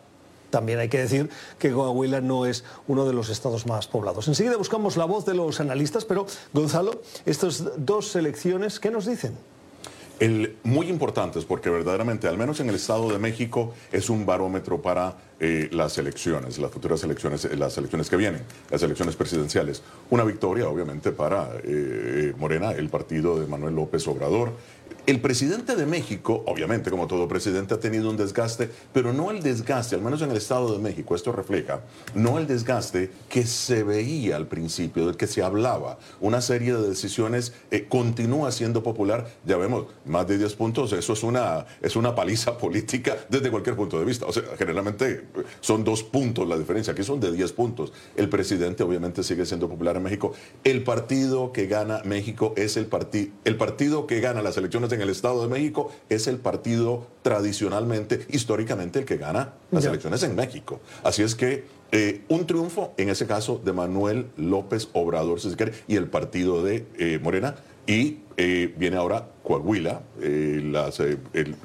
También 0.50 0.80
hay 0.80 0.90
que 0.90 1.00
decir 1.00 1.30
que 1.58 1.72
Coahuila 1.72 2.20
no 2.20 2.46
es 2.46 2.66
uno 2.88 3.06
de 3.06 3.14
los 3.14 3.30
estados 3.30 3.66
más 3.66 3.88
poblados. 3.88 4.28
Enseguida 4.28 4.58
buscamos 4.58 4.98
la 4.98 5.06
voz 5.06 5.26
de 5.26 5.34
los 5.34 5.62
analistas, 5.62 6.04
pero 6.04 6.26
Gonzalo, 6.54 7.02
estas 7.26 7.64
dos 7.78 8.16
elecciones, 8.16 8.80
¿qué 8.80 8.92
nos 8.92 9.06
dicen? 9.06 9.38
Muy 10.64 10.88
importantes 10.88 11.46
porque 11.46 11.72
verdaderamente, 11.72 12.28
al 12.28 12.38
menos 12.38 12.60
en 12.60 12.70
el 12.70 12.76
Estado 12.76 13.12
de 13.12 13.18
México, 13.18 13.74
es 13.92 14.08
un 14.08 14.24
barómetro 14.24 14.80
para 14.80 15.18
eh, 15.40 15.68
las 15.72 15.98
elecciones, 15.98 16.60
las 16.60 16.70
futuras 16.70 17.04
elecciones, 17.04 17.46
eh, 17.46 17.58
las 17.58 17.76
elecciones 17.80 18.08
que 18.08 18.18
vienen, 18.18 18.44
las 18.70 18.84
elecciones 18.84 19.16
presidenciales. 19.16 19.82
Una 20.12 20.24
victoria, 20.24 20.70
obviamente, 20.70 21.12
para 21.12 21.50
eh, 21.64 22.36
Morena, 22.38 22.72
el 22.74 22.90
partido 22.90 23.40
de 23.40 23.48
Manuel 23.48 23.74
López 23.74 24.08
Obrador. 24.08 24.54
El 25.08 25.20
presidente 25.20 25.76
de 25.76 25.88
México, 25.88 26.44
obviamente 26.46 26.92
como 26.92 27.08
todo 27.08 27.28
presidente, 27.28 27.74
ha 27.74 27.80
tenido 27.80 28.08
un 28.12 28.18
desgaste, 28.18 28.70
pero 28.94 29.12
no 29.14 29.32
el 29.32 29.42
desgaste, 29.42 29.96
al 29.96 30.02
menos 30.02 30.22
en 30.22 30.30
el 30.30 30.38
Estado 30.38 30.72
de 30.72 30.78
México, 30.78 31.16
esto 31.16 31.32
refleja, 31.32 31.82
no 32.14 32.38
el 32.38 32.46
desgaste 32.46 33.10
que 33.28 33.44
se 33.48 33.82
veía 33.82 34.36
al 34.36 34.46
principio, 34.46 35.08
del 35.08 35.18
que 35.18 35.26
se 35.26 35.42
hablaba. 35.42 35.98
Una 36.20 36.40
serie 36.40 36.74
de 36.74 36.88
decisiones 36.88 37.54
eh, 37.72 37.88
continúa 37.90 38.52
siendo 38.52 38.84
popular, 38.84 39.28
ya 39.44 39.58
vemos, 39.58 39.88
más 40.06 40.28
de 40.28 40.38
10 40.38 40.54
puntos, 40.54 40.94
eso 40.94 41.14
es 41.14 41.24
una, 41.24 41.66
es 41.82 41.96
una 41.96 42.14
paliza 42.14 42.58
política 42.60 43.18
desde 43.28 43.50
cualquier 43.50 43.76
punto 43.76 43.98
de 43.98 44.06
vista. 44.06 44.28
O 44.28 44.32
sea, 44.32 44.44
generalmente 44.56 45.12
eh, 45.12 45.44
son 45.62 45.84
dos 45.84 46.04
puntos 46.04 46.48
la 46.48 46.60
diferencia, 46.60 46.94
aquí 46.94 47.04
son 47.04 47.20
de 47.20 47.32
10 47.32 47.54
puntos. 47.54 47.92
El 48.16 48.30
presidente 48.30 48.84
obviamente 48.84 49.24
sigue 49.24 49.48
siendo 49.48 49.68
popular 49.68 49.96
en 49.96 50.04
México. 50.04 50.34
El 50.64 50.84
partido 50.84 51.52
que 51.52 51.66
gana 51.66 52.04
México 52.06 52.54
es 52.56 52.78
el, 52.78 52.86
partido 52.86 53.32
el 53.46 53.58
partido 53.58 54.06
que 54.06 54.20
gana 54.20 54.44
las 54.44 54.58
elecciones 54.58 54.91
en 54.92 55.02
el 55.02 55.10
Estado 55.10 55.42
de 55.42 55.48
México 55.48 55.92
es 56.10 56.28
el 56.28 56.38
partido 56.38 57.08
tradicionalmente, 57.22 58.26
históricamente, 58.30 59.00
el 59.00 59.06
que 59.06 59.18
gana 59.18 59.54
las 59.72 59.86
elecciones 59.86 60.24
en 60.24 60.36
México. 60.36 60.80
Así 61.04 61.24
es 61.24 61.36
que 61.36 61.64
eh, 61.92 62.22
un 62.30 62.48
triunfo, 62.48 62.94
en 62.98 63.10
ese 63.10 63.28
caso, 63.28 63.62
de 63.64 63.74
Manuel 63.74 64.28
López 64.38 64.90
Obrador, 64.94 65.40
si 65.42 65.50
se 65.50 65.58
quiere, 65.58 65.74
y 65.88 65.96
el 65.96 66.08
partido 66.08 66.64
de 66.64 66.86
eh, 66.98 67.20
Morena. 67.22 67.56
Y 67.88 68.20
eh, 68.38 68.74
viene 68.78 68.98
ahora 68.98 69.28
Coahuila, 69.44 70.04
el, 70.22 70.76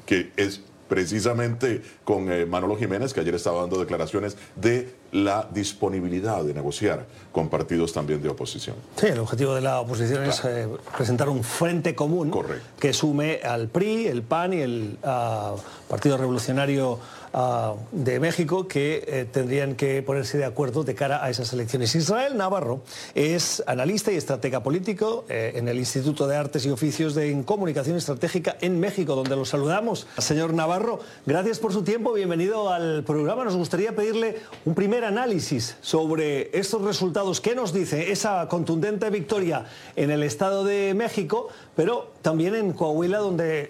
que 0.05 0.31
es 0.35 0.61
precisamente 0.89 1.81
con 2.03 2.27
Manolo 2.49 2.75
Jiménez, 2.75 3.13
que 3.13 3.19
ayer 3.19 3.35
estaba 3.35 3.61
dando 3.61 3.79
declaraciones 3.79 4.37
de 4.55 4.89
la 5.11 5.47
disponibilidad 5.51 6.43
de 6.43 6.53
negociar 6.53 7.05
con 7.31 7.49
partidos 7.49 7.93
también 7.93 8.21
de 8.21 8.29
oposición. 8.29 8.75
Sí, 8.95 9.07
el 9.07 9.19
objetivo 9.19 9.55
de 9.55 9.61
la 9.61 9.79
oposición 9.79 10.23
es 10.25 10.43
eh, 10.45 10.67
presentar 10.95 11.29
un 11.29 11.43
frente 11.43 11.95
común 11.95 12.31
que 12.79 12.93
sume 12.93 13.39
al 13.43 13.67
PRI, 13.67 14.07
el 14.07 14.23
PAN 14.23 14.53
y 14.53 14.61
el 14.61 14.97
ah, 15.03 15.55
Partido 15.87 16.17
Revolucionario 16.17 16.99
Ah, 17.33 17.75
de 17.91 18.19
México 18.19 18.67
que 18.67 19.03
eh, 19.05 19.25
tendrían 19.31 19.75
que 19.75 20.01
ponerse 20.01 20.37
de 20.37 20.45
acuerdo 20.45 20.83
de 20.83 20.95
cara 20.95 21.23
a 21.23 21.29
esas 21.29 21.51
elecciones. 21.53 21.93
Israel 21.93 22.37
Navarro 22.37 22.81
es 23.15 23.61
analista 23.67 24.11
y 24.11 24.15
estratega 24.15 24.63
político 24.63 25.25
eh, 25.29 25.51
en 25.55 25.67
el 25.67 25.77
Instituto 25.77 26.25
de 26.27 26.35
Artes 26.37 26.65
y 26.65 26.71
Oficios 26.71 27.15
de 27.15 27.43
Comunicación 27.45 27.97
Estratégica 27.97 28.57
en 28.61 28.79
México, 28.79 29.15
donde 29.15 29.35
lo 29.35 29.45
saludamos. 29.45 30.07
Señor 30.17 30.53
Navarro, 30.53 30.99
gracias 31.27 31.59
por 31.59 31.73
su 31.73 31.83
tiempo, 31.83 32.13
bienvenido 32.13 32.71
al 32.71 33.03
programa. 33.03 33.43
Nos 33.43 33.55
gustaría 33.55 33.95
pedirle 33.95 34.37
un 34.65 34.73
primer 34.73 35.03
análisis 35.03 35.75
sobre 35.81 36.57
estos 36.57 36.81
resultados. 36.81 37.41
¿Qué 37.41 37.55
nos 37.55 37.73
dice 37.73 38.11
esa 38.11 38.47
contundente 38.47 39.09
victoria 39.09 39.65
en 39.95 40.11
el 40.11 40.23
Estado 40.23 40.63
de 40.63 40.93
México, 40.95 41.49
pero 41.75 42.13
también 42.21 42.55
en 42.55 42.73
Coahuila, 42.73 43.19
donde 43.19 43.69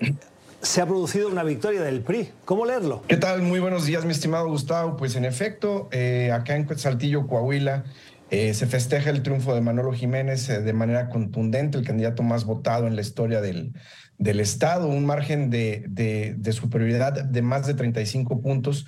se 0.61 0.81
ha 0.81 0.85
producido 0.85 1.29
una 1.29 1.43
victoria 1.43 1.81
del 1.81 2.01
PRI. 2.01 2.29
¿Cómo 2.45 2.65
leerlo? 2.65 3.03
¿Qué 3.07 3.17
tal? 3.17 3.41
Muy 3.41 3.59
buenos 3.59 3.85
días, 3.85 4.05
mi 4.05 4.11
estimado 4.11 4.47
Gustavo. 4.47 4.97
Pues 4.97 5.15
en 5.15 5.25
efecto, 5.25 5.87
eh, 5.91 6.31
acá 6.31 6.55
en 6.55 6.77
Saltillo, 6.77 7.27
Coahuila, 7.27 7.85
eh, 8.29 8.53
se 8.53 8.67
festeja 8.67 9.09
el 9.09 9.23
triunfo 9.23 9.53
de 9.53 9.61
Manolo 9.61 9.93
Jiménez 9.93 10.49
eh, 10.49 10.61
de 10.61 10.73
manera 10.73 11.09
contundente, 11.09 11.77
el 11.77 11.85
candidato 11.85 12.23
más 12.23 12.43
votado 12.43 12.87
en 12.87 12.95
la 12.95 13.01
historia 13.01 13.39
del, 13.39 13.73
del 14.17 14.39
Estado, 14.39 14.87
un 14.87 15.05
margen 15.05 15.49
de, 15.49 15.85
de, 15.87 16.35
de 16.37 16.51
superioridad 16.51 17.13
de 17.13 17.41
más 17.41 17.67
de 17.67 17.73
35 17.73 18.41
puntos 18.41 18.85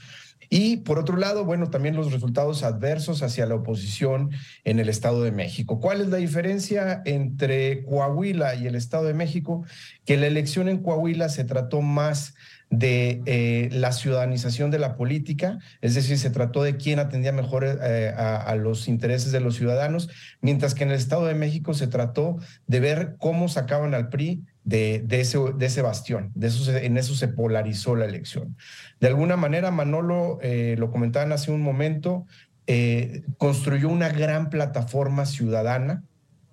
y 0.49 0.77
por 0.77 0.97
otro 0.97 1.15
lado, 1.17 1.45
bueno, 1.45 1.69
también 1.69 1.95
los 1.95 2.11
resultados 2.11 2.63
adversos 2.63 3.21
hacia 3.21 3.45
la 3.45 3.55
oposición 3.55 4.31
en 4.63 4.79
el 4.79 4.89
Estado 4.89 5.23
de 5.23 5.31
México. 5.31 5.79
¿Cuál 5.79 6.01
es 6.01 6.07
la 6.07 6.17
diferencia 6.17 7.01
entre 7.05 7.83
Coahuila 7.83 8.55
y 8.55 8.65
el 8.65 8.75
Estado 8.75 9.05
de 9.05 9.13
México? 9.13 9.63
Que 10.05 10.17
la 10.17 10.27
elección 10.27 10.67
en 10.67 10.81
Coahuila 10.81 11.29
se 11.29 11.43
trató 11.43 11.81
más 11.81 12.33
de 12.71 13.21
eh, 13.25 13.69
la 13.71 13.91
ciudadanización 13.91 14.69
de 14.69 14.79
la 14.79 14.95
política, 14.95 15.59
es 15.81 15.95
decir, 15.95 16.19
se 16.19 16.29
trató 16.29 16.61
de 16.61 16.77
quién 16.77 16.99
atendía 16.99 17.31
mejor 17.31 17.65
eh, 17.65 18.13
a, 18.15 18.55
los 18.55 18.87
intereses 18.87 19.31
de 19.31 19.39
los 19.39 19.55
ciudadanos, 19.55 20.09
mientras 20.41 20.75
que 20.75 20.83
en 20.83 20.91
el 20.91 20.97
Estado 20.97 21.25
de 21.25 21.33
México 21.33 21.73
se 21.73 21.87
trató 21.87 22.37
de 22.67 22.79
ver 22.79 23.15
cómo 23.17 23.49
sacaban 23.49 23.95
al 23.95 24.09
PRI 24.09 24.43
de, 24.69 25.03
ese, 25.09 25.39
de 25.57 25.65
ese 25.65 25.81
bastión, 25.81 26.31
en 26.35 26.97
eso 26.97 27.15
se 27.15 27.27
polarizó 27.27 27.95
la 27.95 28.05
elección. 28.05 28.55
De 28.99 29.07
alguna 29.07 29.35
manera, 29.37 29.71
Manolo, 29.71 30.39
eh, 30.41 30.75
lo 30.77 30.91
comentaban 30.91 31.31
hace 31.31 31.51
un 31.51 31.61
momento, 31.61 32.25
construyó 33.37 33.89
una 33.89 34.09
gran 34.09 34.51
plataforma 34.51 35.25
ciudadana 35.25 36.03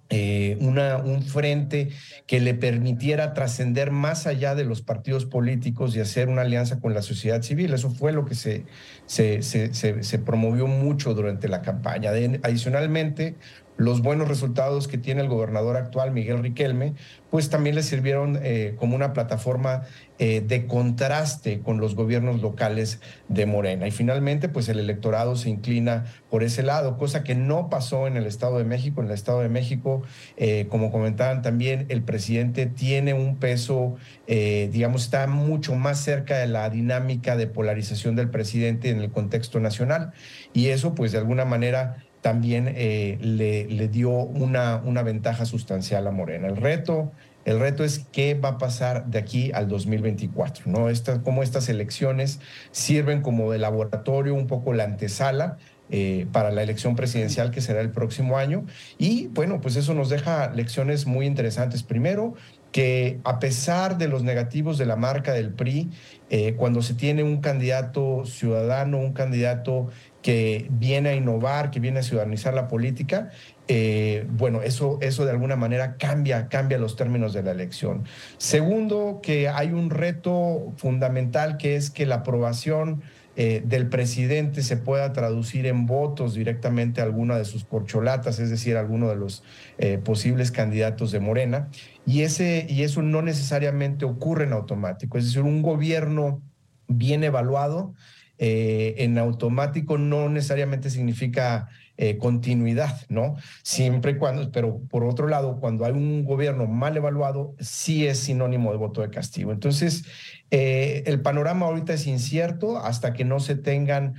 eh, 0.08 0.56
una, 0.60 0.98
un 0.98 1.24
frente 1.24 1.88
que 2.28 2.38
le 2.38 2.54
permitiera 2.54 3.34
trascender 3.34 3.90
más 3.90 4.28
allá 4.28 4.54
de 4.54 4.64
los 4.64 4.80
partidos 4.80 5.24
políticos 5.24 5.96
y 5.96 6.00
hacer 6.00 6.28
una 6.28 6.42
alianza 6.42 6.78
con 6.78 6.94
la 6.94 7.02
sociedad 7.02 7.42
civil. 7.42 7.74
Eso 7.74 7.90
fue 7.90 8.12
lo 8.12 8.24
que 8.24 8.36
se, 8.36 8.66
se, 9.06 9.42
se, 9.42 9.72
se 9.74 10.18
promovió 10.20 10.68
mucho 10.68 11.12
durante 11.12 11.48
la 11.48 11.60
campaña. 11.60 12.10
adicionalmente, 12.44 13.34
los 13.76 14.00
buenos 14.00 14.28
resultados 14.28 14.88
que 14.88 14.98
tiene 14.98 15.20
el 15.20 15.28
gobernador 15.28 15.76
actual, 15.76 16.10
Miguel 16.10 16.42
Riquelme, 16.42 16.94
pues 17.30 17.50
también 17.50 17.74
le 17.74 17.82
sirvieron 17.82 18.38
eh, 18.42 18.74
como 18.78 18.96
una 18.96 19.12
plataforma 19.12 19.82
eh, 20.18 20.40
de 20.40 20.66
contraste 20.66 21.60
con 21.60 21.78
los 21.78 21.94
gobiernos 21.94 22.40
locales 22.40 23.00
de 23.28 23.44
Morena. 23.44 23.86
Y 23.86 23.90
finalmente, 23.90 24.48
pues 24.48 24.70
el 24.70 24.78
electorado 24.78 25.36
se 25.36 25.50
inclina 25.50 26.06
por 26.30 26.42
ese 26.42 26.62
lado, 26.62 26.96
cosa 26.96 27.24
que 27.24 27.34
no 27.34 27.68
pasó 27.68 28.06
en 28.06 28.16
el 28.16 28.24
Estado 28.26 28.56
de 28.56 28.64
México. 28.64 29.02
En 29.02 29.08
el 29.08 29.12
Estado 29.12 29.40
de 29.40 29.50
México, 29.50 30.02
eh, 30.38 30.66
como 30.70 30.90
comentaban 30.90 31.42
también, 31.42 31.84
el 31.90 32.02
presidente 32.02 32.64
tiene 32.64 33.12
un 33.12 33.36
peso, 33.36 33.96
digamos, 34.26 35.04
está 35.04 35.26
mucho 35.26 35.74
más 35.74 36.00
cerca 36.00 36.38
de 36.38 36.46
la 36.46 36.70
dinámica 36.70 37.36
de 37.36 37.46
polarización 37.46 38.16
del 38.16 38.30
presidente 38.30 38.88
en 38.88 39.00
el 39.00 39.10
contexto 39.10 39.60
nacional. 39.60 40.12
Y 40.54 40.68
eso, 40.68 40.94
pues 40.94 41.12
de 41.12 41.18
alguna 41.18 41.44
manera, 41.44 42.05
también 42.26 42.72
eh, 42.74 43.18
le, 43.20 43.86
dio 43.86 44.10
una, 44.10 44.82
una 44.84 45.04
ventaja 45.04 45.44
sustancial 45.44 46.08
a 46.08 46.10
Morena. 46.10 46.48
El 46.48 46.56
reto, 46.56 47.12
el 47.44 47.60
reto 47.60 47.84
es 47.84 48.04
qué 48.10 48.34
va 48.34 48.48
a 48.48 48.58
pasar 48.58 49.06
de 49.06 49.20
aquí 49.20 49.52
al 49.54 49.68
2024, 49.68 50.64
¿no? 50.66 50.88
Esta, 50.88 51.22
cómo 51.22 51.44
estas 51.44 51.68
elecciones 51.68 52.40
sirven 52.72 53.22
como 53.22 53.52
de 53.52 53.58
laboratorio, 53.58 54.34
un 54.34 54.48
poco 54.48 54.72
la 54.72 54.82
antesala 54.82 55.58
eh, 55.88 56.26
para 56.32 56.50
la 56.50 56.64
elección 56.64 56.96
presidencial 56.96 57.52
que 57.52 57.60
será 57.60 57.80
el 57.80 57.90
próximo 57.90 58.38
año. 58.38 58.66
Y 58.98 59.28
bueno, 59.28 59.60
pues 59.60 59.76
eso 59.76 59.94
nos 59.94 60.08
deja 60.08 60.50
lecciones 60.50 61.06
muy 61.06 61.26
interesantes. 61.26 61.84
Primero, 61.84 62.34
que 62.72 63.20
a 63.22 63.38
pesar 63.38 63.98
de 63.98 64.08
los 64.08 64.24
negativos 64.24 64.78
de 64.78 64.86
la 64.86 64.96
marca 64.96 65.32
del 65.32 65.50
PRI, 65.50 65.90
eh, 66.28 66.54
cuando 66.56 66.82
se 66.82 66.94
tiene 66.94 67.22
un 67.22 67.40
candidato 67.40 68.24
ciudadano, 68.26 68.98
un 68.98 69.12
candidato 69.12 69.88
que 70.26 70.66
viene 70.70 71.10
a 71.10 71.14
innovar, 71.14 71.70
que 71.70 71.78
viene 71.78 72.00
a 72.00 72.02
ciudadanizar 72.02 72.52
la 72.52 72.66
política, 72.66 73.30
eh, 73.68 74.26
bueno, 74.28 74.60
eso, 74.60 74.98
eso 75.00 75.24
de 75.24 75.30
alguna 75.30 75.54
manera 75.54 75.98
cambia, 75.98 76.48
cambia 76.48 76.78
los 76.78 76.96
términos 76.96 77.32
de 77.32 77.44
la 77.44 77.52
elección. 77.52 78.02
Segundo, 78.36 79.20
que 79.22 79.48
hay 79.48 79.68
un 79.68 79.88
reto 79.88 80.72
fundamental 80.78 81.58
que 81.58 81.76
es 81.76 81.90
que 81.90 82.06
la 82.06 82.16
aprobación 82.16 83.02
eh, 83.36 83.62
del 83.64 83.88
presidente 83.88 84.64
se 84.64 84.76
pueda 84.76 85.12
traducir 85.12 85.64
en 85.64 85.86
votos 85.86 86.34
directamente 86.34 87.00
a 87.00 87.04
alguna 87.04 87.38
de 87.38 87.44
sus 87.44 87.64
corcholatas, 87.64 88.40
es 88.40 88.50
decir, 88.50 88.76
a 88.76 88.80
alguno 88.80 89.08
de 89.08 89.14
los 89.14 89.44
eh, 89.78 89.98
posibles 89.98 90.50
candidatos 90.50 91.12
de 91.12 91.20
Morena. 91.20 91.68
Y, 92.04 92.22
ese, 92.22 92.66
y 92.68 92.82
eso 92.82 93.00
no 93.00 93.22
necesariamente 93.22 94.04
ocurre 94.04 94.42
en 94.42 94.54
automático, 94.54 95.18
es 95.18 95.26
decir, 95.26 95.42
un 95.42 95.62
gobierno 95.62 96.42
bien 96.88 97.22
evaluado 97.22 97.94
eh, 98.38 98.94
en 98.98 99.16
automático 99.16 99.96
no 99.96 100.28
necesariamente 100.28 100.90
significa 100.90 101.68
eh, 101.96 102.18
continuidad, 102.18 103.00
¿no? 103.08 103.36
Siempre 103.62 104.12
y 104.12 104.16
cuando, 104.16 104.52
pero 104.52 104.80
por 104.90 105.04
otro 105.04 105.26
lado, 105.26 105.58
cuando 105.58 105.86
hay 105.86 105.92
un 105.92 106.24
gobierno 106.24 106.66
mal 106.66 106.94
evaluado, 106.98 107.54
sí 107.58 108.06
es 108.06 108.18
sinónimo 108.18 108.72
de 108.72 108.76
voto 108.76 109.00
de 109.00 109.08
castigo. 109.08 109.52
Entonces, 109.52 110.04
eh, 110.50 111.02
el 111.06 111.22
panorama 111.22 111.64
ahorita 111.64 111.94
es 111.94 112.06
incierto 112.06 112.76
hasta 112.76 113.14
que 113.14 113.24
no 113.24 113.40
se 113.40 113.56
tengan 113.56 114.14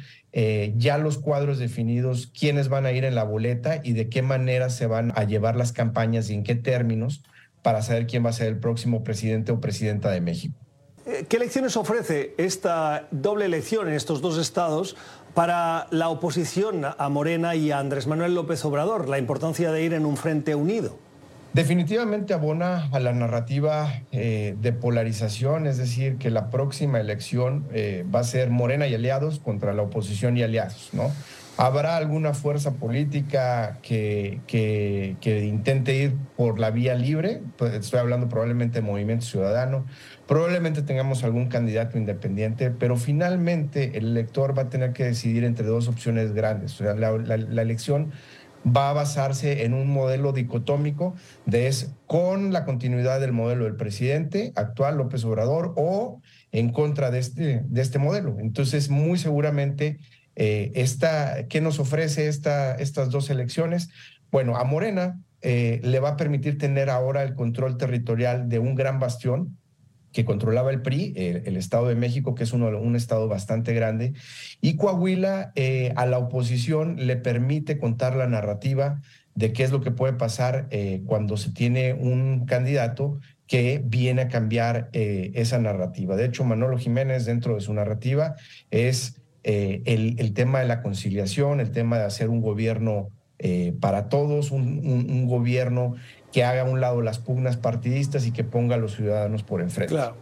ya 0.75 1.00
los 1.00 1.17
cuadros 1.17 1.57
definidos, 1.57 2.27
quiénes 2.27 2.69
van 2.69 2.86
a 2.86 2.91
ir 2.91 3.05
en 3.05 3.15
la 3.15 3.24
boleta 3.24 3.81
y 3.83 3.93
de 3.93 4.07
qué 4.07 4.21
manera 4.21 4.69
se 4.69 4.86
van 4.86 5.12
a 5.15 5.24
llevar 5.24 5.55
las 5.55 5.71
campañas 5.71 6.29
y 6.29 6.36
en 6.36 6.43
qué 6.43 6.53
términos 6.53 7.24
para 7.63 7.81
saber 7.81 8.05
quién 8.05 8.24
va 8.24 8.29
a 8.29 8.33
ser 8.33 8.47
el 8.50 8.59
próximo 8.59 9.03
presidente 9.03 9.51
o 9.51 9.59
presidenta 9.59 10.12
de 10.12 10.21
México. 10.21 10.66
¿Qué 11.30 11.40
lecciones 11.40 11.78
ofrece 11.78 12.34
esta 12.38 13.08
doble 13.12 13.46
elección 13.46 13.88
en 13.88 13.94
estos 13.94 14.20
dos 14.20 14.38
estados 14.38 14.98
para 15.34 15.88
la 15.90 16.10
oposición 16.10 16.82
a 16.86 17.08
Morena 17.08 17.56
y 17.56 17.72
a 17.72 17.80
Andrés 17.80 18.08
Manuel 18.08 18.36
López 18.36 18.66
Obrador? 18.66 19.08
La 19.08 19.18
importancia 19.18 19.72
de 19.72 19.84
ir 19.84 19.94
en 19.94 20.06
un 20.06 20.18
frente 20.18 20.54
unido. 20.54 20.98
Definitivamente 21.54 22.34
abona 22.34 22.90
a 22.92 23.00
la 23.00 23.14
narrativa 23.14 24.02
eh, 24.12 24.58
de 24.60 24.74
polarización, 24.74 25.66
es 25.66 25.78
decir, 25.78 26.18
que 26.18 26.30
la 26.30 26.50
próxima 26.50 27.00
elección 27.00 27.66
eh, 27.72 28.06
va 28.14 28.20
a 28.20 28.26
ser 28.26 28.50
Morena 28.50 28.86
y 28.88 28.94
aliados 28.94 29.40
contra 29.40 29.74
la 29.74 29.84
oposición 29.84 30.36
y 30.36 30.44
aliados, 30.44 30.90
¿no? 30.92 31.10
¿Habrá 31.58 31.98
alguna 31.98 32.36
fuerza 32.36 32.76
política 32.76 33.80
que, 33.82 34.42
que, 34.46 35.18
que, 35.20 35.44
intente 35.44 35.96
ir 35.96 36.16
por 36.36 36.60
la 36.60 36.70
vía 36.70 36.94
libre? 36.94 37.42
Pues 37.58 37.74
estoy 37.74 38.00
hablando 38.00 38.30
probablemente 38.30 38.82
de 38.82 38.86
Movimiento 38.86 39.26
Ciudadano. 39.26 39.88
Probablemente 40.28 40.84
tengamos 40.84 41.24
algún 41.24 41.48
candidato 41.48 41.98
independiente, 41.98 42.70
pero 42.70 42.96
finalmente 42.96 43.98
el 43.98 44.06
elector 44.06 44.56
va 44.56 44.64
a 44.64 44.70
tener 44.70 44.94
que 44.94 45.06
decidir 45.06 45.44
entre 45.46 45.66
dos 45.66 45.88
opciones 45.88 46.34
grandes. 46.34 46.80
La, 46.80 46.94
la 46.94 47.62
elección 47.64 48.12
va 48.66 48.90
a 48.90 48.94
basarse 48.94 49.66
en 49.66 49.74
un 49.74 49.90
modelo 49.92 50.34
dicotómico 50.34 51.16
de 51.46 51.68
es 51.68 51.92
con 52.06 52.54
la 52.54 52.66
continuidad 52.66 53.20
del 53.20 53.34
modelo 53.34 53.66
del 53.66 53.76
presidente 53.76 54.52
actual 54.56 54.98
López 54.98 55.24
Obrador 55.26 55.74
o 55.76 56.22
en 56.52 56.72
contra 56.72 57.12
de 57.12 57.20
este, 57.20 57.64
de 57.66 57.82
este 57.82 58.00
modelo. 58.00 58.38
Entonces, 58.40 58.90
muy 58.90 59.18
seguramente 59.18 60.00
eh, 60.39 60.72
esta, 60.75 61.48
¿Qué 61.48 61.62
nos 61.62 61.79
ofrece 61.79 62.27
esta, 62.27 62.75
estas 62.75 63.10
dos 63.10 63.32
elecciones? 63.32 63.89
Bueno, 64.29 64.56
a 64.56 64.63
Morena 64.65 65.20
eh, 65.41 65.82
le 65.84 66.00
va 66.00 66.10
a 66.10 66.15
permitir 66.15 66.60
tener 66.60 66.91
ahora 66.91 67.24
el 67.24 67.34
control 67.34 67.77
territorial 67.77 68.48
de 68.48 68.60
un 68.60 68.75
gran 68.75 69.00
bastión 69.00 69.58
que 70.12 70.25
controlaba 70.25 70.70
el 70.70 70.84
PRI, 70.84 71.13
el, 71.15 71.58
Estado 71.58 71.88
de 71.88 71.96
México, 71.96 72.36
que 72.36 72.44
es 72.44 72.53
un 72.53 72.96
estado 72.96 73.27
bastante 73.27 73.74
grande, 73.74 74.13
y 74.62 74.75
Coahuila 74.75 75.51
eh, 75.56 75.91
a 75.96 76.06
la 76.06 76.17
oposición 76.17 76.96
le 77.08 77.17
permite 77.17 77.77
contar 77.77 78.15
la 78.15 78.27
narrativa 78.27 79.01
de 79.36 79.53
qué 79.53 79.63
es 79.63 79.72
lo 79.72 79.82
que 79.82 79.91
puede 79.91 80.13
pasar 80.13 80.70
cuando 81.06 81.38
se 81.38 81.51
tiene 81.51 81.94
un 81.94 82.46
candidato 82.46 83.20
que 83.46 83.82
viene 83.86 84.24
a 84.24 84.27
cambiar 84.27 84.89
esa 84.94 85.60
narrativa. 85.60 86.15
De 86.15 86.25
hecho, 86.25 86.44
Manolo 86.44 86.79
Jiménez, 86.79 87.25
dentro 87.25 87.53
de 87.53 87.62
su 87.62 87.72
narrativa, 87.74 88.36
es 88.72 89.16
eh, 89.50 89.82
el, 89.86 90.34
tema 90.34 90.60
de 90.60 90.66
la 90.66 90.82
conciliación, 90.82 91.62
el 91.62 91.72
tema 91.72 91.98
de 91.98 92.04
hacer 92.04 92.27
un 92.27 92.42
gobierno 92.42 93.08
eh, 93.39 93.74
para 93.80 94.10
todos, 94.10 94.51
un, 94.51 95.25
gobierno 95.25 95.96
que 96.34 96.44
haga 96.44 96.63
a 96.63 96.66
un 96.66 96.82
lado 96.82 97.01
las 97.01 97.20
pugnas 97.20 97.56
partidistas 97.56 98.27
y 98.27 98.34
que 98.34 98.44
ponga 98.44 98.75
a 98.75 98.77
los 98.77 98.98
ciudadanos 98.98 99.44
por 99.44 99.62
enfrente. 99.62 99.96
Claro. 99.96 100.18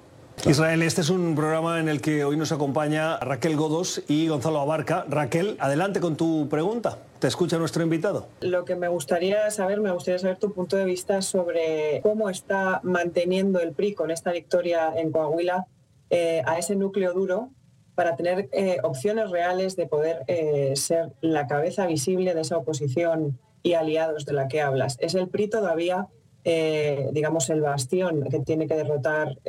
Israel, 0.46 0.84
este 0.84 1.02
es 1.02 1.10
un 1.10 1.34
programa 1.34 1.80
en 1.80 1.90
el 1.90 2.02
que 2.02 2.24
hoy 2.24 2.38
nos 2.38 2.52
acompaña 2.52 3.18
Raquel 3.18 3.56
Godos 3.56 4.04
y 4.08 4.28
Gonzalo 4.28 4.60
Abarca. 4.60 5.08
Raquel, 5.10 5.58
adelante 5.60 6.00
con 6.00 6.18
tu 6.18 6.48
pregunta. 6.48 7.00
Te 7.18 7.28
escucha 7.28 7.58
nuestro 7.58 7.82
invitado. 7.82 8.28
Lo 8.42 8.64
que 8.64 8.76
me 8.76 8.90
gustaría 8.90 9.50
saber, 9.50 9.82
me 9.82 9.92
gustaría 9.92 10.20
saber 10.20 10.38
tu 10.38 10.54
punto 10.54 10.78
de 10.78 10.86
vista 10.86 11.24
sobre 11.24 12.00
cómo 12.04 12.30
está 12.30 12.80
manteniendo 12.84 13.60
el 13.60 13.72
PRI 13.72 13.96
con 13.96 14.12
esta 14.12 14.32
victoria 14.32 14.94
en 14.96 15.12
Coahuila 15.12 15.66
eh, 16.12 16.44
a 16.46 16.60
ese 16.60 16.76
núcleo 16.76 17.12
duro 17.14 17.50
para 17.96 18.18
tener 18.18 18.50
eh, 18.52 18.78
opciones 18.84 19.32
reales 19.32 19.76
de 19.76 19.88
poder 19.88 20.24
eh, 20.28 20.74
ser 20.76 21.14
la 21.22 21.48
cabeza 21.48 21.88
visible 21.88 22.34
de 22.34 22.42
esa 22.42 22.58
oposición 22.58 23.40
y 23.64 23.74
aliados 23.74 24.26
de 24.26 24.34
la 24.34 24.48
que 24.48 24.62
hablas. 24.62 24.98
¿Es 25.00 25.16
el 25.16 25.30
PRI 25.30 25.50
todavía, 25.50 26.08
eh, 26.44 27.10
digamos, 27.14 27.50
el 27.50 27.62
bastión 27.62 28.24
que 28.30 28.40
tiene 28.40 28.68
que 28.68 28.76
derrotar 28.76 29.40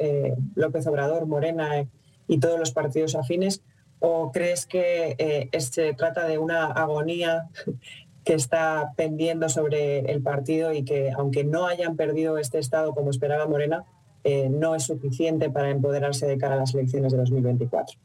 López 0.55 0.87
Obrador, 0.87 1.27
Morena 1.27 1.87
y 2.27 2.39
todos 2.39 2.59
los 2.59 2.71
partidos 2.71 3.15
afines? 3.15 3.63
¿O 3.99 4.31
crees 4.31 4.67
que 4.67 5.51
se 5.59 5.93
trata 5.95 6.27
de 6.27 6.39
una 6.39 6.67
agonía 6.67 7.49
que 8.25 8.35
está 8.35 8.93
pendiendo 8.97 9.49
sobre 9.49 10.01
el 10.11 10.23
partido 10.23 10.73
y 10.73 10.85
que, 10.85 11.11
aunque 11.11 11.45
no 11.45 11.67
hayan 11.67 11.97
perdido 11.97 12.39
este 12.39 12.59
Estado 12.59 12.95
como 12.95 13.11
esperaba 13.11 13.47
Morena, 13.47 13.85
no 14.51 14.75
es 14.75 14.85
suficiente 14.85 15.51
para 15.51 15.71
empoderarse 15.71 16.27
de 16.27 16.39
cara 16.39 16.55
a 16.55 16.59
las 16.59 16.75
elecciones 16.75 17.13
de 17.13 17.19
2024? 17.19 17.99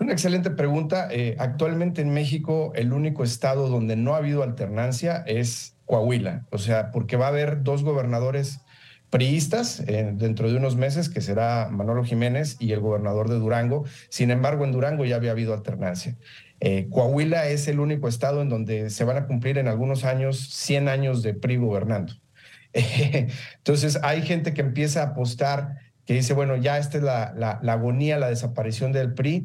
Una 0.00 0.12
excelente 0.12 0.50
pregunta. 0.50 1.08
Eh, 1.10 1.36
actualmente 1.38 2.02
en 2.02 2.12
México 2.12 2.72
el 2.74 2.92
único 2.92 3.22
estado 3.22 3.68
donde 3.68 3.96
no 3.96 4.14
ha 4.14 4.18
habido 4.18 4.42
alternancia 4.42 5.22
es 5.26 5.76
Coahuila, 5.86 6.46
o 6.50 6.58
sea, 6.58 6.90
porque 6.90 7.16
va 7.16 7.26
a 7.26 7.28
haber 7.28 7.62
dos 7.62 7.84
gobernadores 7.84 8.60
priistas 9.10 9.80
eh, 9.86 10.10
dentro 10.14 10.50
de 10.50 10.56
unos 10.56 10.74
meses, 10.74 11.08
que 11.08 11.20
será 11.20 11.68
Manolo 11.70 12.02
Jiménez 12.02 12.56
y 12.58 12.72
el 12.72 12.80
gobernador 12.80 13.28
de 13.28 13.36
Durango. 13.36 13.84
Sin 14.08 14.32
embargo, 14.32 14.64
en 14.64 14.72
Durango 14.72 15.04
ya 15.04 15.14
había 15.16 15.30
habido 15.30 15.54
alternancia. 15.54 16.16
Eh, 16.58 16.88
Coahuila 16.90 17.46
es 17.46 17.68
el 17.68 17.78
único 17.78 18.08
estado 18.08 18.42
en 18.42 18.48
donde 18.48 18.90
se 18.90 19.04
van 19.04 19.16
a 19.16 19.26
cumplir 19.26 19.58
en 19.58 19.68
algunos 19.68 20.04
años 20.04 20.48
100 20.50 20.88
años 20.88 21.22
de 21.22 21.34
PRI 21.34 21.58
gobernando. 21.58 22.14
entonces, 22.72 24.00
hay 24.02 24.22
gente 24.22 24.52
que 24.52 24.62
empieza 24.62 25.02
a 25.02 25.06
apostar, 25.10 25.76
que 26.06 26.14
dice, 26.14 26.34
bueno, 26.34 26.56
ya 26.56 26.78
esta 26.78 26.98
es 26.98 27.04
la, 27.04 27.32
la 27.36 27.72
agonía, 27.72 28.18
la 28.18 28.30
desaparición 28.30 28.90
del 28.90 29.14
PRI. 29.14 29.44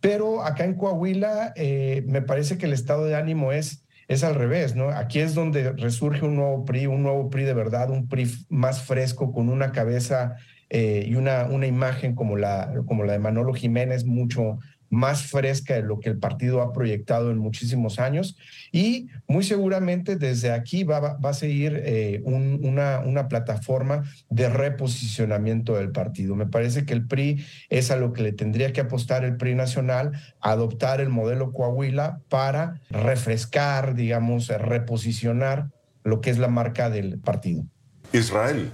Pero 0.00 0.42
acá 0.42 0.64
en 0.64 0.74
Coahuila 0.74 1.52
eh, 1.56 2.02
me 2.06 2.22
parece 2.22 2.58
que 2.58 2.66
el 2.66 2.72
estado 2.72 3.04
de 3.04 3.16
ánimo 3.16 3.52
es, 3.52 3.84
es 4.08 4.24
al 4.24 4.34
revés, 4.34 4.74
¿no? 4.74 4.88
Aquí 4.88 5.20
es 5.20 5.34
donde 5.34 5.72
resurge 5.72 6.24
un 6.24 6.36
nuevo 6.36 6.64
PRI, 6.64 6.86
un 6.86 7.02
nuevo 7.02 7.28
PRI 7.30 7.44
de 7.44 7.54
verdad, 7.54 7.90
un 7.90 8.08
PRI 8.08 8.30
más 8.48 8.82
fresco, 8.82 9.32
con 9.32 9.48
una 9.48 9.72
cabeza 9.72 10.36
eh, 10.70 11.04
y 11.06 11.16
una, 11.16 11.44
una 11.44 11.66
imagen 11.66 12.14
como 12.14 12.36
la, 12.36 12.72
como 12.86 13.04
la 13.04 13.12
de 13.12 13.18
Manolo 13.18 13.52
Jiménez, 13.52 14.04
mucho, 14.04 14.58
más 14.90 15.22
fresca 15.22 15.74
de 15.74 15.82
lo 15.82 16.00
que 16.00 16.10
el 16.10 16.18
partido 16.18 16.60
ha 16.60 16.72
proyectado 16.72 17.30
en 17.30 17.38
muchísimos 17.38 17.98
años 17.98 18.36
y 18.72 19.08
muy 19.26 19.44
seguramente 19.44 20.16
desde 20.16 20.50
aquí 20.50 20.84
va, 20.84 21.16
va 21.16 21.30
a 21.30 21.34
seguir 21.34 21.80
eh, 21.84 22.20
una, 22.24 22.98
una 23.00 23.28
plataforma 23.28 24.04
de 24.28 24.48
reposicionamiento 24.48 25.76
del 25.76 25.92
partido. 25.92 26.34
Me 26.34 26.46
parece 26.46 26.84
que 26.84 26.92
el 26.92 27.06
PRI 27.06 27.44
es 27.68 27.90
a 27.90 27.96
lo 27.96 28.12
que 28.12 28.22
le 28.22 28.32
tendría 28.32 28.72
que 28.72 28.80
apostar 28.80 29.24
el 29.24 29.36
PRI 29.36 29.54
nacional, 29.54 30.12
adoptar 30.40 31.00
el 31.00 31.08
modelo 31.08 31.52
Coahuila 31.52 32.20
para 32.28 32.80
refrescar, 32.90 33.94
digamos, 33.94 34.48
reposicionar 34.48 35.70
lo 36.02 36.20
que 36.20 36.30
es 36.30 36.38
la 36.38 36.48
marca 36.48 36.90
del 36.90 37.18
partido. 37.18 37.64
Israel. 38.12 38.70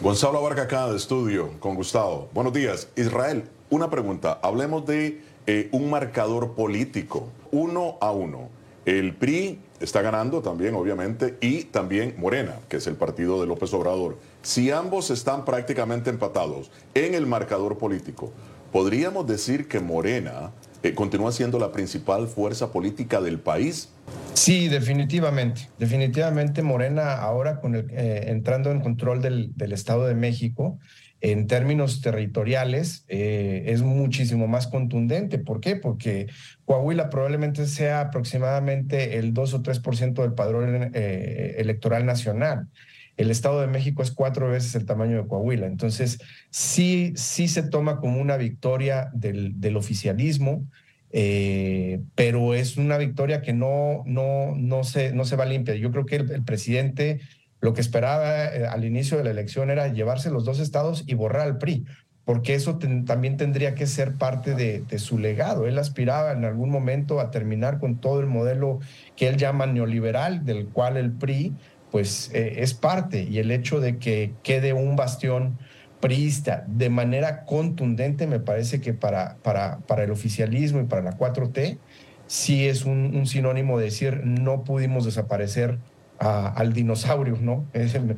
Gonzalo 0.00 0.38
Abarca 0.38 0.62
acá 0.62 0.88
de 0.88 0.96
estudio 0.96 1.58
con 1.60 1.76
Gustavo. 1.76 2.28
Buenos 2.34 2.52
días. 2.52 2.88
Israel, 2.96 3.44
una 3.70 3.88
pregunta. 3.88 4.38
Hablemos 4.42 4.84
de 4.84 5.22
eh, 5.46 5.68
un 5.72 5.90
marcador 5.90 6.54
político, 6.54 7.28
uno 7.50 7.98
a 8.00 8.12
uno. 8.12 8.48
El 8.86 9.14
PRI 9.14 9.58
está 9.80 10.02
ganando 10.02 10.42
también, 10.42 10.74
obviamente, 10.74 11.36
y 11.40 11.64
también 11.64 12.14
Morena, 12.18 12.56
que 12.68 12.78
es 12.78 12.86
el 12.86 12.96
partido 12.96 13.40
de 13.40 13.46
López 13.46 13.72
Obrador. 13.74 14.18
Si 14.42 14.70
ambos 14.70 15.10
están 15.10 15.44
prácticamente 15.44 16.10
empatados 16.10 16.70
en 16.94 17.14
el 17.14 17.26
marcador 17.26 17.78
político, 17.78 18.32
¿podríamos 18.72 19.26
decir 19.26 19.68
que 19.68 19.80
Morena 19.80 20.52
eh, 20.82 20.94
continúa 20.94 21.32
siendo 21.32 21.58
la 21.58 21.72
principal 21.72 22.26
fuerza 22.28 22.72
política 22.72 23.20
del 23.20 23.38
país? 23.38 23.90
Sí, 24.34 24.68
definitivamente. 24.68 25.68
Definitivamente 25.78 26.62
Morena 26.62 27.14
ahora 27.14 27.60
eh, 27.64 28.24
entrando 28.28 28.70
en 28.70 28.80
control 28.80 29.22
del 29.22 29.72
Estado 29.72 30.06
de 30.06 30.14
México, 30.14 30.78
en 31.24 31.46
términos 31.46 32.02
territoriales 32.02 33.06
eh, 33.08 33.62
es 33.68 33.80
muchísimo 33.80 34.46
más 34.46 34.66
contundente. 34.66 35.38
¿Por 35.38 35.62
qué? 35.62 35.74
Porque 35.74 36.26
Coahuila 36.66 37.08
probablemente 37.08 37.66
sea 37.66 38.02
aproximadamente 38.02 39.16
el 39.16 39.32
2 39.32 39.54
o 39.54 39.62
3% 39.62 40.20
del 40.20 40.34
padrón 40.34 40.90
eh, 40.92 41.54
electoral 41.56 42.04
nacional. 42.04 42.68
El 43.16 43.30
Estado 43.30 43.62
de 43.62 43.68
México 43.68 44.02
es 44.02 44.10
cuatro 44.10 44.50
veces 44.50 44.74
el 44.74 44.84
tamaño 44.84 45.16
de 45.16 45.26
Coahuila. 45.26 45.66
Entonces, 45.66 46.18
sí, 46.50 47.14
sí 47.16 47.48
se 47.48 47.62
toma 47.62 48.00
como 48.00 48.20
una 48.20 48.36
victoria 48.36 49.08
del, 49.14 49.76
oficialismo, 49.78 50.68
eh, 51.10 52.02
pero 52.14 52.52
es 52.52 52.76
una 52.76 52.98
victoria 52.98 53.40
que 53.40 53.54
no, 53.54 54.02
no, 54.04 54.54
no, 54.58 54.84
se, 54.84 55.14
no 55.14 55.24
se 55.24 55.36
va 55.36 55.46
limpia. 55.46 55.74
Yo 55.74 55.90
creo 55.90 56.04
que 56.04 56.16
el 56.16 56.44
presidente 56.44 57.20
lo 57.64 57.72
que 57.72 57.80
esperaba 57.80 58.44
eh, 58.44 58.66
al 58.66 58.84
inicio 58.84 59.16
de 59.16 59.24
la 59.24 59.30
elección 59.30 59.70
era 59.70 59.88
llevarse 59.88 60.28
los 60.28 60.44
dos 60.44 60.60
estados 60.60 61.02
y 61.06 61.14
borrar 61.14 61.40
al 61.40 61.56
PRI, 61.56 61.86
porque 62.26 62.54
eso 62.54 62.78
también 63.06 63.38
tendría 63.38 63.74
que 63.74 63.86
ser 63.86 64.16
parte 64.16 64.54
de, 64.54 64.98
su 64.98 65.18
legado. 65.18 65.66
Él 65.66 65.78
aspiraba 65.78 66.32
en 66.32 66.44
algún 66.44 66.68
momento 66.68 67.20
a 67.20 67.30
terminar 67.30 67.78
con 67.78 67.96
todo 68.02 68.20
el 68.20 68.26
modelo 68.26 68.80
que 69.16 69.28
él 69.28 69.38
llama 69.38 69.64
neoliberal, 69.64 70.44
del 70.44 70.66
cual 70.66 70.98
el 70.98 71.10
PRI 71.12 71.54
pues 71.90 72.30
eh, 72.34 72.56
es 72.58 72.74
parte, 72.74 73.22
y 73.22 73.38
el 73.38 73.50
hecho 73.50 73.80
de 73.80 73.96
que 73.96 74.32
quede 74.42 74.74
un 74.74 74.94
bastión 74.94 75.56
priista 76.00 76.64
de 76.66 76.90
manera 76.90 77.46
contundente, 77.46 78.26
me 78.26 78.40
parece 78.40 78.82
que 78.82 78.92
para, 78.92 79.36
para, 79.42 79.78
para 79.86 80.04
el 80.04 80.10
oficialismo 80.10 80.80
y 80.82 80.84
para 80.84 81.00
la 81.00 81.16
4T, 81.16 81.78
sí 82.26 82.68
es 82.68 82.84
un, 82.84 83.16
un 83.16 83.26
sinónimo 83.26 83.78
de 83.78 83.86
decir 83.86 84.20
no 84.22 84.64
pudimos 84.64 85.06
desaparecer 85.06 85.78
al 86.18 86.72
dinosaurio, 86.72 87.36
¿no? 87.40 87.66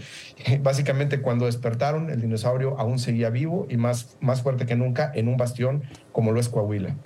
básicamente 0.61 1.21
cuando 1.21 1.47
despertaron, 1.47 2.11
el 2.11 2.21
dinosaurio 2.21 2.79
aún 2.79 2.99
seguía 2.99 3.31
vivo 3.31 3.67
y 3.69 3.77
más, 3.77 4.17
más 4.21 4.43
fuerte 4.43 4.67
que 4.67 4.77
nunca 4.77 5.11
en 5.15 5.29
un 5.29 5.37
bastión 5.37 5.83
como 6.13 6.33
lo 6.33 6.41
es 6.41 6.49
Coahuila. 6.49 6.97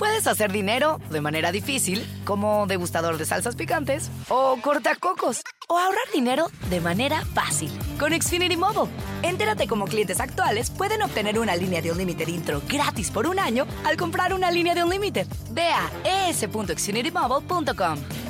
Puedes 0.00 0.26
hacer 0.26 0.50
dinero 0.50 0.98
de 1.10 1.20
manera 1.20 1.52
difícil, 1.52 2.02
como 2.24 2.66
degustador 2.66 3.18
de 3.18 3.26
salsas 3.26 3.54
picantes 3.54 4.10
o 4.30 4.56
cortacocos 4.62 5.42
o 5.68 5.78
ahorrar 5.78 6.10
dinero 6.14 6.46
de 6.70 6.80
manera 6.80 7.22
fácil 7.34 7.70
con 7.98 8.18
Xfinity 8.18 8.56
Mobile. 8.56 8.90
Entérate 9.22 9.66
cómo 9.66 9.84
clientes 9.84 10.18
actuales 10.18 10.70
pueden 10.70 11.02
obtener 11.02 11.38
una 11.38 11.54
línea 11.54 11.82
de 11.82 11.92
un 11.92 11.98
límite 11.98 12.24
intro 12.30 12.62
gratis 12.66 13.10
por 13.10 13.26
un 13.26 13.38
año 13.38 13.66
al 13.84 13.98
comprar 13.98 14.32
una 14.32 14.50
línea 14.50 14.74
de 14.74 14.84
un 14.84 14.90
límite. 14.90 15.26
Ve 15.50 15.68
a 15.68 16.30
es.xfinitymobile.com. 16.30 18.29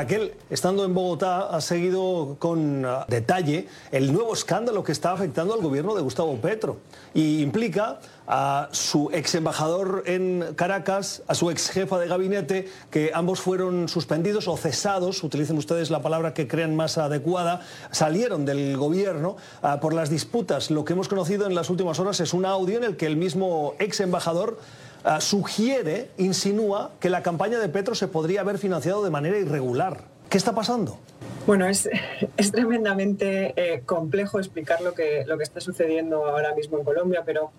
Raquel, 0.00 0.32
estando 0.48 0.86
en 0.86 0.94
Bogotá, 0.94 1.54
ha 1.54 1.60
seguido 1.60 2.36
con 2.38 2.86
uh, 2.86 3.04
detalle 3.06 3.68
el 3.92 4.14
nuevo 4.14 4.32
escándalo 4.32 4.82
que 4.82 4.92
está 4.92 5.12
afectando 5.12 5.52
al 5.52 5.60
gobierno 5.60 5.94
de 5.94 6.00
Gustavo 6.00 6.34
Petro 6.36 6.78
y 7.12 7.42
implica 7.42 8.00
a 8.26 8.70
su 8.72 9.10
ex 9.12 9.34
embajador 9.34 10.04
en 10.06 10.54
Caracas, 10.56 11.22
a 11.26 11.34
su 11.34 11.50
ex 11.50 11.68
jefa 11.68 11.98
de 11.98 12.08
gabinete, 12.08 12.66
que 12.90 13.10
ambos 13.12 13.42
fueron 13.42 13.90
suspendidos 13.90 14.48
o 14.48 14.56
cesados, 14.56 15.22
utilicen 15.22 15.58
ustedes 15.58 15.90
la 15.90 16.00
palabra 16.00 16.32
que 16.32 16.48
crean 16.48 16.74
más 16.74 16.96
adecuada, 16.96 17.60
salieron 17.90 18.46
del 18.46 18.78
gobierno 18.78 19.36
uh, 19.62 19.80
por 19.80 19.92
las 19.92 20.08
disputas. 20.08 20.70
Lo 20.70 20.86
que 20.86 20.94
hemos 20.94 21.08
conocido 21.08 21.46
en 21.46 21.54
las 21.54 21.68
últimas 21.68 21.98
horas 21.98 22.20
es 22.20 22.32
un 22.32 22.46
audio 22.46 22.78
en 22.78 22.84
el 22.84 22.96
que 22.96 23.04
el 23.04 23.18
mismo 23.18 23.74
ex 23.78 24.00
embajador 24.00 24.56
Uh, 25.02 25.18
sugiere, 25.18 26.10
insinúa 26.18 26.92
que 27.00 27.08
la 27.08 27.22
campaña 27.22 27.58
de 27.58 27.70
Petro 27.70 27.94
se 27.94 28.06
podría 28.06 28.42
haber 28.42 28.58
financiado 28.58 29.02
de 29.02 29.08
manera 29.08 29.38
irregular. 29.38 30.04
¿Qué 30.28 30.36
está 30.36 30.54
pasando? 30.54 30.98
Bueno, 31.46 31.66
es, 31.66 31.88
es 32.36 32.52
tremendamente 32.52 33.54
eh, 33.56 33.80
complejo 33.86 34.38
explicar 34.38 34.82
lo 34.82 34.92
que, 34.92 35.24
lo 35.26 35.38
que 35.38 35.44
está 35.44 35.60
sucediendo 35.62 36.26
ahora 36.26 36.54
mismo 36.54 36.78
en 36.78 36.84
Colombia, 36.84 37.22
pero 37.24 37.50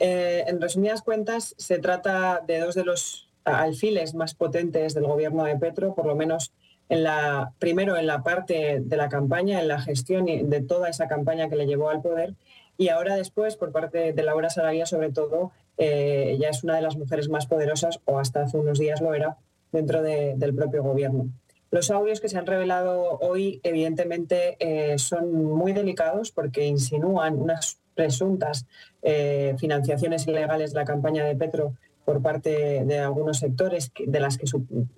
eh, 0.00 0.44
en 0.46 0.60
resumidas 0.60 1.00
cuentas 1.00 1.54
se 1.56 1.78
trata 1.78 2.42
de 2.46 2.60
dos 2.60 2.74
de 2.74 2.84
los 2.84 3.26
alfiles 3.44 4.14
más 4.14 4.34
potentes 4.34 4.92
del 4.92 5.04
gobierno 5.04 5.44
de 5.44 5.56
Petro, 5.56 5.94
por 5.94 6.04
lo 6.04 6.14
menos 6.14 6.52
en 6.90 7.04
la, 7.04 7.52
primero 7.58 7.96
en 7.96 8.06
la 8.06 8.22
parte 8.22 8.80
de 8.80 8.96
la 8.98 9.08
campaña, 9.08 9.60
en 9.62 9.68
la 9.68 9.80
gestión 9.80 10.26
de 10.26 10.60
toda 10.60 10.90
esa 10.90 11.08
campaña 11.08 11.48
que 11.48 11.56
le 11.56 11.66
llevó 11.66 11.88
al 11.88 12.02
poder, 12.02 12.34
y 12.76 12.88
ahora 12.88 13.16
después, 13.16 13.56
por 13.56 13.72
parte 13.72 14.12
de 14.12 14.22
Laura 14.22 14.50
Sarabia, 14.50 14.86
sobre 14.86 15.10
todo, 15.10 15.52
eh, 15.78 16.32
ella 16.34 16.50
es 16.50 16.62
una 16.64 16.76
de 16.76 16.82
las 16.82 16.96
mujeres 16.96 17.28
más 17.28 17.46
poderosas, 17.46 18.00
o 18.04 18.18
hasta 18.18 18.42
hace 18.42 18.58
unos 18.58 18.78
días 18.78 19.00
lo 19.00 19.14
era, 19.14 19.36
dentro 19.72 20.02
del 20.02 20.54
propio 20.54 20.82
gobierno. 20.82 21.28
Los 21.70 21.90
audios 21.90 22.20
que 22.20 22.28
se 22.28 22.36
han 22.36 22.46
revelado 22.46 23.18
hoy, 23.20 23.60
evidentemente, 23.62 24.56
eh, 24.60 24.98
son 24.98 25.32
muy 25.44 25.72
delicados 25.72 26.30
porque 26.30 26.66
insinúan 26.66 27.38
unas 27.38 27.78
presuntas 27.94 28.66
eh, 29.00 29.54
financiaciones 29.58 30.26
ilegales 30.26 30.72
de 30.72 30.80
la 30.80 30.84
campaña 30.84 31.24
de 31.24 31.34
Petro 31.34 31.74
por 32.04 32.20
parte 32.20 32.84
de 32.84 32.98
algunos 32.98 33.38
sectores 33.38 33.90
de 34.06 34.20
las 34.20 34.36
que, 34.36 34.44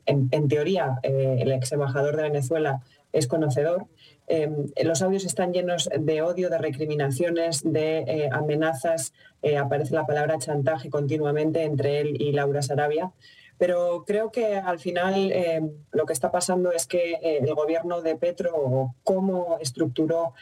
en, 0.07 0.49
teoría, 0.49 0.99
el 1.03 1.53
ex 1.53 1.71
embajador 1.73 2.17
de 2.17 2.23
Venezuela 2.23 2.83
es 3.15 3.27
conocedor. 3.29 3.87
Em, 4.27 4.67
los 4.83 5.03
audios 5.03 5.25
están 5.25 5.53
llenos 5.53 5.89
de 5.99 6.23
odio, 6.23 6.51
de 6.51 6.59
recriminaciones, 6.59 7.63
de 7.65 7.99
eh, 7.99 8.29
amenazas. 8.33 9.13
Eh, 9.43 9.57
aparece 9.57 9.95
la 9.95 10.07
palabra 10.07 10.39
chantaje 10.39 10.91
continuamente 10.91 11.63
entre 11.63 12.01
él 12.01 12.21
y 12.21 12.33
Laura 12.33 12.61
Sarabia. 12.61 13.13
Pero 13.57 14.05
creo 14.05 14.33
que 14.33 14.57
al 14.57 14.81
final 14.81 15.31
em, 15.31 15.71
lo 15.93 16.07
que 16.07 16.13
está 16.13 16.33
pasando 16.33 16.73
es 16.73 16.87
que 16.89 17.13
eh, 17.13 17.39
el 17.41 17.55
gobierno 17.55 18.03
de 18.03 18.17
Petro, 18.17 18.95
cómo 19.05 19.59
estructuró 19.61 20.35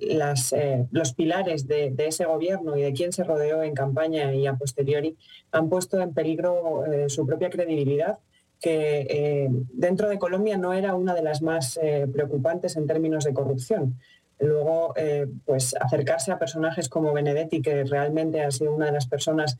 las, 0.00 0.52
los 0.90 1.12
pilares 1.12 1.68
de, 1.68 1.92
de, 1.92 2.08
ese 2.08 2.24
gobierno 2.24 2.76
y 2.76 2.82
de 2.82 2.92
quién 2.92 3.12
se 3.12 3.22
rodeó 3.22 3.62
en 3.62 3.74
campaña 3.74 4.34
y 4.34 4.46
a 4.48 4.54
posteriori, 4.54 5.16
han 5.52 5.68
puesto 5.68 6.00
en 6.00 6.14
peligro 6.14 6.82
su 7.06 7.24
propia 7.26 7.48
credibilidad 7.48 8.18
que 8.66 9.06
eh, 9.08 9.48
dentro 9.72 10.08
de 10.08 10.18
Colombia 10.18 10.58
no 10.58 10.72
era 10.72 10.96
una 10.96 11.14
de 11.14 11.22
las 11.22 11.40
más 11.40 11.78
eh, 11.80 12.08
preocupantes 12.12 12.76
en 12.76 12.88
términos 12.88 13.22
de 13.22 13.32
corrupción. 13.32 13.96
Luego, 14.40 14.92
eh, 14.96 15.28
pues 15.44 15.76
acercarse 15.78 16.32
a 16.32 16.38
personajes 16.40 16.88
como 16.88 17.12
Benedetti, 17.12 17.62
que 17.62 17.84
realmente 17.84 18.42
ha 18.42 18.50
sido 18.50 18.74
una 18.74 18.86
de 18.86 18.92
las 18.92 19.06
personas 19.06 19.56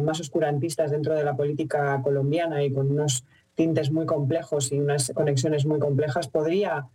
más 0.00 0.20
oscurantistas 0.20 0.90
dentro 0.90 1.14
de 1.14 1.22
la 1.22 1.36
política 1.36 2.00
colombiana 2.02 2.64
y 2.64 2.72
con 2.72 2.90
unos 2.90 3.26
tintes 3.54 3.90
muy 3.90 4.06
complejos 4.06 4.72
y 4.72 4.80
unas 4.80 5.12
conexiones 5.14 5.66
muy 5.66 5.78
complejas, 5.78 6.28
podría 6.28 6.88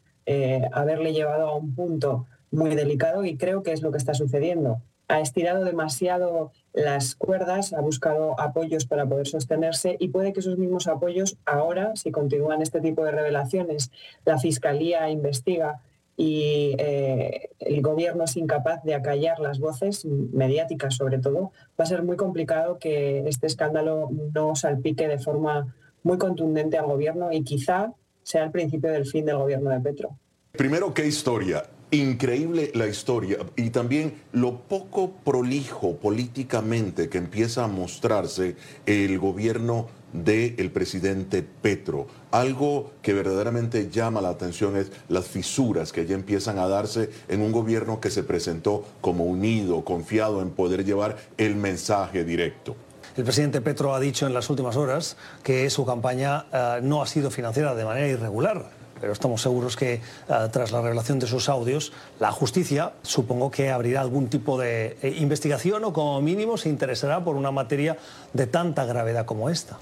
haberle 0.71 1.13
llevado 1.13 1.47
a 1.47 1.55
un 1.55 1.75
punto 1.75 2.25
muy 2.49 2.73
delicado 2.73 3.23
y 3.23 3.37
creo 3.37 3.61
que 3.61 3.71
es 3.71 3.83
lo 3.83 3.91
que 3.91 3.99
está 3.99 4.15
sucediendo. 4.15 4.81
Ha 5.11 5.19
estirado 5.19 5.65
demasiado 5.65 6.51
las 6.73 7.15
cuerdas, 7.15 7.73
ha 7.73 7.81
buscado 7.81 8.39
apoyos 8.39 8.85
para 8.85 9.05
poder 9.05 9.27
sostenerse 9.27 9.97
y 9.99 10.07
puede 10.07 10.31
que 10.31 10.39
esos 10.39 10.57
mismos 10.57 10.87
apoyos 10.87 11.37
ahora, 11.45 11.95
si 11.95 12.11
continúan 12.11 12.61
este 12.61 12.79
tipo 12.79 13.03
de 13.03 13.11
revelaciones, 13.11 13.91
la 14.23 14.37
Fiscalía 14.37 15.09
investiga 15.09 15.81
y 16.15 16.75
eh, 16.77 17.49
el 17.59 17.81
gobierno 17.81 18.23
es 18.23 18.37
incapaz 18.37 18.83
de 18.83 18.93
acallar 18.93 19.39
las 19.39 19.59
voces 19.59 20.05
mediáticas 20.05 20.95
sobre 20.95 21.19
todo, 21.19 21.51
va 21.79 21.83
a 21.83 21.87
ser 21.87 22.03
muy 22.03 22.15
complicado 22.15 22.79
que 22.79 23.27
este 23.27 23.47
escándalo 23.47 24.09
no 24.33 24.55
salpique 24.55 25.07
de 25.07 25.19
forma 25.19 25.75
muy 26.03 26.17
contundente 26.17 26.77
al 26.77 26.85
gobierno 26.85 27.33
y 27.33 27.43
quizá 27.43 27.93
sea 28.23 28.43
el 28.43 28.51
principio 28.51 28.91
del 28.91 29.05
fin 29.05 29.25
del 29.25 29.37
gobierno 29.37 29.71
de 29.71 29.79
Petro. 29.81 30.17
Primero, 30.53 30.93
¿qué 30.93 31.05
historia? 31.05 31.63
Increíble 31.93 32.71
la 32.73 32.87
historia 32.87 33.39
y 33.57 33.69
también 33.69 34.21
lo 34.31 34.59
poco 34.59 35.11
prolijo 35.25 35.97
políticamente 35.97 37.09
que 37.09 37.17
empieza 37.17 37.65
a 37.65 37.67
mostrarse 37.67 38.55
el 38.85 39.19
gobierno 39.19 39.89
del 40.13 40.71
presidente 40.71 41.43
Petro. 41.43 42.07
Algo 42.31 42.91
que 43.01 43.13
verdaderamente 43.13 43.89
llama 43.89 44.21
la 44.21 44.29
atención 44.29 44.77
es 44.77 44.89
las 45.09 45.25
fisuras 45.25 45.91
que 45.91 46.05
ya 46.05 46.15
empiezan 46.15 46.59
a 46.59 46.67
darse 46.69 47.09
en 47.27 47.41
un 47.41 47.51
gobierno 47.51 47.99
que 47.99 48.09
se 48.09 48.23
presentó 48.23 48.85
como 49.01 49.25
unido, 49.25 49.83
confiado 49.83 50.41
en 50.41 50.51
poder 50.51 50.85
llevar 50.85 51.17
el 51.37 51.57
mensaje 51.57 52.23
directo. 52.23 52.73
El 53.17 53.25
presidente 53.25 53.59
Petro 53.59 53.93
ha 53.93 53.99
dicho 53.99 54.25
en 54.25 54.33
las 54.33 54.49
últimas 54.49 54.77
horas 54.77 55.17
que 55.43 55.69
su 55.69 55.85
campaña 55.85 56.45
uh, 56.53 56.81
no 56.81 57.01
ha 57.01 57.05
sido 57.05 57.29
financiada 57.31 57.75
de 57.75 57.83
manera 57.83 58.07
irregular 58.07 58.80
pero 59.01 59.13
estamos 59.13 59.41
seguros 59.41 59.75
que 59.75 59.99
uh, 60.29 60.47
tras 60.49 60.71
la 60.71 60.81
revelación 60.81 61.17
de 61.17 61.25
esos 61.25 61.49
audios, 61.49 61.91
la 62.19 62.31
justicia 62.31 62.93
supongo 63.01 63.49
que 63.49 63.71
abrirá 63.71 63.99
algún 64.01 64.29
tipo 64.29 64.59
de 64.59 64.95
eh, 65.01 65.15
investigación 65.17 65.83
o 65.83 65.91
como 65.91 66.21
mínimo 66.21 66.55
se 66.57 66.69
interesará 66.69 67.23
por 67.23 67.35
una 67.35 67.51
materia 67.51 67.97
de 68.31 68.45
tanta 68.45 68.85
gravedad 68.85 69.25
como 69.25 69.49
esta. 69.49 69.79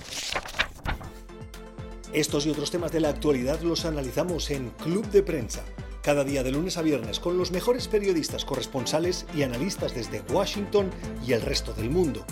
Estos 2.13 2.45
y 2.45 2.49
otros 2.49 2.71
temas 2.71 2.91
de 2.91 3.01
la 3.01 3.09
actualidad 3.09 3.59
los 3.61 3.85
analizamos 3.85 4.49
en 4.49 4.71
Club 4.71 5.05
de 5.11 5.21
Prensa, 5.21 5.61
cada 6.01 6.23
día 6.23 6.41
de 6.41 6.51
lunes 6.51 6.77
a 6.77 6.81
viernes 6.81 7.19
con 7.19 7.37
los 7.37 7.51
mejores 7.51 7.87
periodistas 7.87 8.45
corresponsales 8.45 9.25
y 9.35 9.43
analistas 9.43 9.93
desde 9.93 10.23
Washington 10.31 10.89
y 11.27 11.33
el 11.33 11.41
resto 11.41 11.73
del 11.73 11.89
mundo 11.91 12.25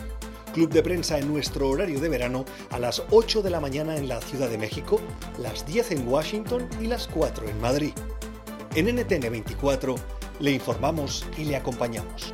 club 0.57 0.71
de 0.71 0.81
prensa 0.81 1.19
en 1.19 1.31
nuestro 1.31 1.69
horario 1.69 1.99
de 1.99 2.09
verano 2.09 2.43
a 2.71 2.79
las 2.79 3.03
8 3.11 3.43
de 3.43 3.51
la 3.51 3.59
mañana 3.59 3.95
en 3.95 4.07
la 4.07 4.19
Ciudad 4.21 4.49
de 4.49 4.57
México, 4.57 4.99
las 5.37 5.67
10 5.67 5.91
en 5.91 6.07
Washington 6.07 6.67
y 6.81 6.87
las 6.87 7.07
4 7.09 7.47
en 7.47 7.61
Madrid. 7.61 7.91
En 8.73 8.87
NTN 8.87 9.29
24 9.29 9.93
le 10.39 10.51
informamos 10.51 11.27
y 11.37 11.45
le 11.45 11.57
acompañamos. 11.57 12.33